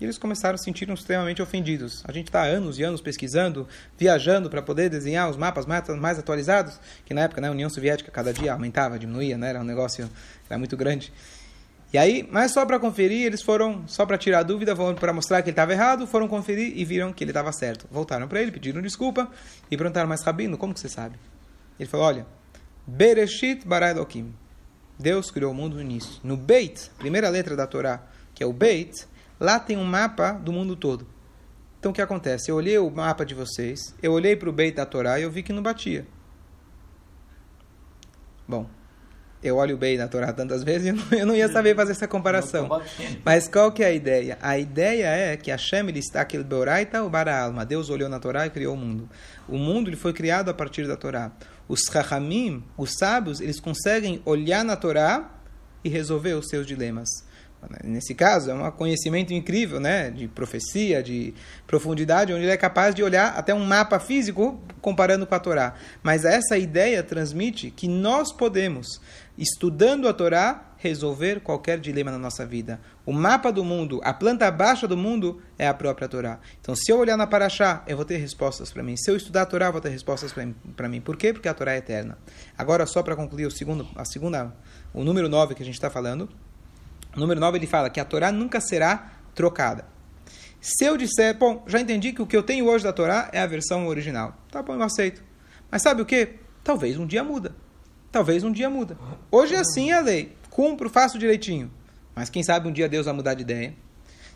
E 0.00 0.04
eles 0.04 0.18
começaram 0.18 0.56
a 0.56 0.58
se 0.58 0.64
sentir 0.64 0.90
extremamente 0.90 1.40
ofendidos. 1.40 2.02
A 2.06 2.12
gente 2.12 2.26
está 2.26 2.42
anos 2.42 2.78
e 2.78 2.82
anos 2.82 3.00
pesquisando, 3.00 3.68
viajando 3.96 4.50
para 4.50 4.60
poder 4.60 4.88
desenhar 4.88 5.30
os 5.30 5.36
mapas 5.36 5.64
mais, 5.64 5.86
mais 5.88 6.18
atualizados, 6.18 6.80
que 7.04 7.14
na 7.14 7.20
época 7.20 7.40
né, 7.40 7.48
a 7.48 7.52
União 7.52 7.70
Soviética 7.70 8.10
cada 8.10 8.32
dia 8.32 8.52
aumentava, 8.52 8.98
diminuía, 8.98 9.38
né, 9.38 9.50
era 9.50 9.60
um 9.60 9.64
negócio 9.64 10.10
era 10.48 10.58
muito 10.58 10.76
grande. 10.76 11.12
E 11.92 11.98
aí, 11.98 12.26
mas 12.32 12.52
só 12.52 12.64
para 12.64 12.78
conferir, 12.80 13.26
eles 13.26 13.42
foram, 13.42 13.86
só 13.86 14.06
para 14.06 14.16
tirar 14.16 14.42
dúvida, 14.42 14.74
para 14.74 15.12
mostrar 15.12 15.42
que 15.42 15.50
ele 15.50 15.52
estava 15.52 15.72
errado, 15.72 16.06
foram 16.06 16.26
conferir 16.26 16.72
e 16.74 16.84
viram 16.86 17.12
que 17.12 17.22
ele 17.22 17.30
estava 17.30 17.52
certo. 17.52 17.86
Voltaram 17.90 18.26
para 18.26 18.40
ele, 18.40 18.50
pediram 18.50 18.80
desculpa 18.80 19.30
e 19.70 19.76
perguntaram, 19.76 20.08
mas 20.08 20.22
Rabino, 20.22 20.56
como 20.56 20.72
que 20.72 20.80
você 20.80 20.88
sabe? 20.88 21.16
Ele 21.78 21.88
falou, 21.88 22.06
olha, 22.06 22.26
Bereshit 22.86 23.66
bara 23.66 23.90
Elohim. 23.90 24.34
Deus 25.02 25.30
criou 25.30 25.50
o 25.52 25.54
mundo 25.54 25.74
no 25.74 25.82
início. 25.82 26.20
No 26.22 26.36
Beit, 26.36 26.90
primeira 26.98 27.28
letra 27.28 27.56
da 27.56 27.66
Torá, 27.66 28.02
que 28.34 28.42
é 28.42 28.46
o 28.46 28.52
Beit, 28.52 29.06
lá 29.38 29.58
tem 29.58 29.76
um 29.76 29.84
mapa 29.84 30.32
do 30.32 30.52
mundo 30.52 30.76
todo. 30.76 31.06
Então 31.78 31.90
o 31.90 31.94
que 31.94 32.00
acontece? 32.00 32.50
Eu 32.50 32.54
olhei 32.54 32.78
o 32.78 32.88
mapa 32.88 33.26
de 33.26 33.34
vocês, 33.34 33.94
eu 34.00 34.12
olhei 34.12 34.36
para 34.36 34.48
o 34.48 34.52
Beit 34.52 34.76
da 34.76 34.86
Torá 34.86 35.18
e 35.18 35.24
eu 35.24 35.30
vi 35.30 35.42
que 35.42 35.52
não 35.52 35.62
batia. 35.62 36.06
Bom, 38.46 38.68
eu 39.42 39.56
olho 39.56 39.74
o 39.74 39.78
Beit 39.78 39.98
da 39.98 40.06
Torá 40.06 40.32
tantas 40.32 40.62
vezes 40.64 40.86
e 40.86 40.90
eu 40.90 40.94
não, 40.94 41.18
eu 41.18 41.26
não 41.26 41.34
ia 41.34 41.48
saber 41.48 41.74
fazer 41.74 41.90
essa 41.90 42.06
comparação. 42.06 42.68
Mas 43.24 43.48
qual 43.48 43.72
que 43.72 43.82
é 43.82 43.86
a 43.86 43.92
ideia? 43.92 44.38
A 44.40 44.56
ideia 44.56 45.06
é 45.06 45.36
que 45.36 45.50
Hashem 45.50 45.88
ele 45.88 45.98
está 45.98 46.20
aquele 46.20 46.44
Beoraita 46.44 47.02
o 47.02 47.10
Bara 47.10 47.42
Alma. 47.42 47.66
Deus 47.66 47.90
olhou 47.90 48.08
na 48.08 48.20
Torá 48.20 48.46
e 48.46 48.50
criou 48.50 48.74
o 48.74 48.78
mundo. 48.78 49.08
O 49.48 49.58
mundo 49.58 49.90
ele 49.90 49.96
foi 49.96 50.12
criado 50.12 50.48
a 50.48 50.54
partir 50.54 50.86
da 50.86 50.96
Torá 50.96 51.32
os 51.72 51.84
Chachamim, 51.90 52.62
os 52.76 52.90
sábios, 52.98 53.40
eles 53.40 53.58
conseguem 53.58 54.20
olhar 54.26 54.62
na 54.62 54.76
Torá 54.76 55.40
e 55.82 55.88
resolver 55.88 56.34
os 56.34 56.50
seus 56.50 56.66
dilemas. 56.66 57.08
Nesse 57.84 58.14
caso, 58.14 58.50
é 58.50 58.54
um 58.54 58.70
conhecimento 58.72 59.32
incrível, 59.32 59.78
né? 59.78 60.10
De 60.10 60.26
profecia, 60.26 61.02
de 61.02 61.32
profundidade, 61.66 62.32
onde 62.32 62.42
ele 62.42 62.50
é 62.50 62.56
capaz 62.56 62.94
de 62.94 63.02
olhar 63.02 63.34
até 63.36 63.54
um 63.54 63.64
mapa 63.64 64.00
físico 64.00 64.60
comparando 64.80 65.26
com 65.26 65.34
a 65.34 65.38
Torá. 65.38 65.74
Mas 66.02 66.24
essa 66.24 66.58
ideia 66.58 67.02
transmite 67.02 67.70
que 67.70 67.86
nós 67.86 68.32
podemos, 68.32 69.00
estudando 69.38 70.08
a 70.08 70.12
Torá, 70.12 70.72
resolver 70.82 71.40
qualquer 71.40 71.78
dilema 71.78 72.10
na 72.10 72.18
nossa 72.18 72.44
vida. 72.44 72.80
O 73.06 73.12
mapa 73.12 73.52
do 73.52 73.64
mundo, 73.64 74.00
a 74.02 74.12
planta 74.12 74.50
baixa 74.50 74.88
do 74.88 74.96
mundo 74.96 75.40
é 75.56 75.68
a 75.68 75.72
própria 75.72 76.08
Torá. 76.08 76.40
Então, 76.60 76.74
se 76.74 76.90
eu 76.90 76.98
olhar 76.98 77.16
na 77.16 77.24
Paraxá, 77.24 77.84
eu 77.86 77.96
vou 77.96 78.04
ter 78.04 78.16
respostas 78.16 78.72
para 78.72 78.82
mim. 78.82 78.96
Se 78.96 79.08
eu 79.08 79.16
estudar 79.16 79.42
a 79.42 79.46
Torá, 79.46 79.66
eu 79.66 79.72
vou 79.72 79.80
ter 79.80 79.90
respostas 79.90 80.34
para 80.76 80.88
mim. 80.88 81.00
Por 81.00 81.16
quê? 81.16 81.32
Porque 81.32 81.48
a 81.48 81.54
Torá 81.54 81.74
é 81.74 81.76
eterna. 81.76 82.18
Agora, 82.58 82.84
só 82.84 83.00
para 83.00 83.14
concluir 83.14 83.46
o 83.46 83.50
segundo, 83.50 83.86
a 83.94 84.04
segunda, 84.04 84.52
o 84.92 85.04
número 85.04 85.28
9 85.28 85.54
que 85.54 85.62
a 85.62 85.66
gente 85.66 85.76
está 85.76 85.88
falando. 85.88 86.28
Número 87.16 87.40
9 87.40 87.58
ele 87.58 87.66
fala 87.66 87.90
que 87.90 88.00
a 88.00 88.04
Torá 88.04 88.32
nunca 88.32 88.60
será 88.60 89.12
trocada. 89.34 89.84
Se 90.60 90.84
eu 90.84 90.96
disser, 90.96 91.36
bom, 91.36 91.64
já 91.66 91.80
entendi 91.80 92.12
que 92.12 92.22
o 92.22 92.26
que 92.26 92.36
eu 92.36 92.42
tenho 92.42 92.66
hoje 92.66 92.84
da 92.84 92.92
Torá 92.92 93.28
é 93.32 93.40
a 93.40 93.46
versão 93.46 93.86
original. 93.86 94.36
Tá 94.50 94.62
bom, 94.62 94.74
eu 94.74 94.82
aceito. 94.82 95.22
Mas 95.70 95.82
sabe 95.82 96.02
o 96.02 96.06
que? 96.06 96.36
Talvez 96.62 96.96
um 96.98 97.06
dia 97.06 97.24
muda. 97.24 97.54
Talvez 98.10 98.44
um 98.44 98.52
dia 98.52 98.70
muda. 98.70 98.96
Hoje 99.30 99.54
é 99.54 99.58
assim 99.58 99.90
a 99.90 100.00
lei 100.00 100.36
cumpro, 100.52 100.90
faço 100.90 101.18
direitinho. 101.18 101.72
Mas 102.14 102.28
quem 102.28 102.42
sabe 102.42 102.68
um 102.68 102.72
dia 102.72 102.88
Deus 102.88 103.06
vai 103.06 103.14
mudar 103.14 103.34
de 103.34 103.42
ideia. 103.42 103.74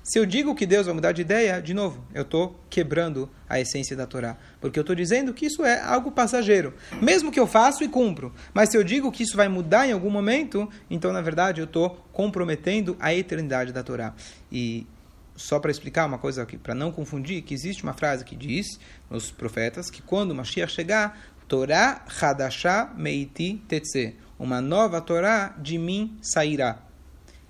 Se 0.07 0.21
eu 0.21 0.25
digo 0.25 0.55
que 0.55 0.65
Deus 0.65 0.87
vai 0.87 0.95
mudar 0.95 1.11
de 1.11 1.23
ideia, 1.23 1.61
de 1.61 1.75
novo, 1.75 2.01
eu 2.15 2.23
estou 2.23 2.57
quebrando 2.71 3.29
a 3.49 3.59
essência 3.59 3.97
da 3.97 4.07
Torá. 4.07 4.37
Porque 4.61 4.79
eu 4.79 4.83
estou 4.83 4.95
dizendo 4.95 5.35
que 5.35 5.47
isso 5.47 5.65
é 5.65 5.81
algo 5.81 6.13
passageiro. 6.13 6.73
Mesmo 7.03 7.33
que 7.33 7.41
eu 7.41 7.47
faço 7.47 7.83
e 7.83 7.89
cumpro. 7.89 8.33
Mas 8.55 8.69
se 8.69 8.77
eu 8.77 8.85
digo 8.85 9.11
que 9.11 9.25
isso 9.25 9.37
vai 9.37 9.49
mudar 9.49 9.89
em 9.89 9.91
algum 9.91 10.09
momento, 10.09 10.71
então, 10.89 11.13
na 11.13 11.21
verdade, 11.21 11.61
eu 11.61 11.65
estou 11.65 12.07
comprometendo 12.13 12.97
a 13.01 13.13
eternidade 13.13 13.73
da 13.73 13.83
Torá. 13.83 14.15
E 14.51 14.87
só 15.35 15.59
para 15.59 15.73
explicar 15.73 16.07
uma 16.07 16.19
coisa 16.19 16.45
aqui, 16.45 16.57
para 16.57 16.73
não 16.73 16.93
confundir, 16.93 17.43
que 17.43 17.53
existe 17.53 17.83
uma 17.83 17.93
frase 17.93 18.25
que 18.25 18.37
diz 18.37 18.79
nos 19.11 19.33
profetas 19.33 19.91
que 19.91 20.01
quando 20.01 20.31
o 20.31 20.35
Mashiach 20.37 20.73
chegar, 20.73 21.19
Torá 21.49 22.05
Hadashah 22.23 22.95
Meiti 22.97 23.61
Tetse 23.67 24.15
uma 24.39 24.61
nova 24.61 25.01
Torá 25.01 25.53
de 25.59 25.79
mim 25.79 26.17
sairá. 26.23 26.86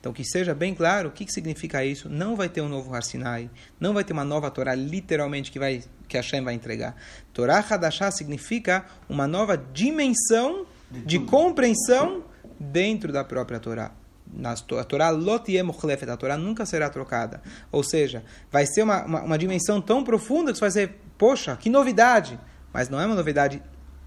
Então, 0.07 0.15
que 0.15 0.23
seja 0.23 0.55
bem 0.55 0.73
claro 0.73 1.09
o 1.09 1.13
que, 1.13 1.25
que 1.25 1.33
significa 1.33 1.85
isso. 1.85 2.09
Não 2.09 2.37
vai 2.37 2.49
ter 2.49 2.61
um 2.61 2.69
novo 2.69 2.95
Har 2.95 3.03
Sinai, 3.03 3.51
não 3.81 3.93
vai 3.93 4.05
ter 4.05 4.13
uma 4.13 4.25
nova 4.25 4.49
Torá, 4.53 4.73
literalmente, 4.73 5.51
que, 5.51 5.59
vai, 5.59 5.83
que 6.07 6.17
Hashem 6.17 6.45
vai 6.45 6.55
entregar. 6.55 6.95
Torá 7.33 7.59
Hadashah 7.59 8.13
significa 8.13 8.87
uma 9.09 9.27
nova 9.27 9.57
dimensão 9.57 10.65
de 10.93 11.19
compreensão 11.19 12.23
dentro 12.57 13.13
da 13.13 13.25
própria 13.25 13.59
Torá. 13.59 13.91
a 14.45 14.85
Torá 14.85 15.11
Lot 15.11 15.53
a 15.59 16.17
Torá 16.17 16.37
nunca 16.37 16.65
será 16.65 16.89
trocada. 16.89 17.43
Ou 17.73 17.83
seja, 17.83 18.23
vai 18.49 18.65
ser 18.65 18.83
uma, 18.83 19.05
uma, 19.05 19.23
uma 19.23 19.37
dimensão 19.37 19.81
tão 19.81 20.05
profunda 20.05 20.53
que 20.53 20.59
você 20.59 20.61
vai 20.61 20.69
dizer, 20.69 21.01
poxa, 21.19 21.57
que 21.57 21.69
novidade! 21.69 22.39
Mas 22.73 22.89
não 22.89 23.01
é 23.01 23.07
uma 23.07 23.17
novidade 23.17 23.61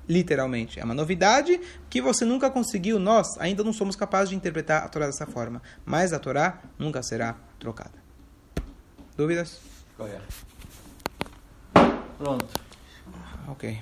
literalmente. 0.10 0.80
É 0.80 0.84
uma 0.84 0.96
novidade 0.96 1.62
que 1.90 2.02
você 2.02 2.26
nunca 2.26 2.50
conseguiu, 2.50 2.98
nós 2.98 3.38
ainda 3.38 3.64
não 3.64 3.72
somos 3.72 3.96
capazes 3.96 4.30
de 4.30 4.36
interpretar 4.36 4.84
a 4.84 4.90
Torá 4.90 5.06
dessa 5.06 5.28
forma. 5.28 5.62
Mas 5.86 6.12
a 6.12 6.20
Torá 6.20 6.60
nunca 6.80 7.04
será 7.04 7.38
trocada. 7.60 7.94
Dúvidas? 9.16 9.60
Pronto. 12.18 12.48
Ok. 13.48 13.80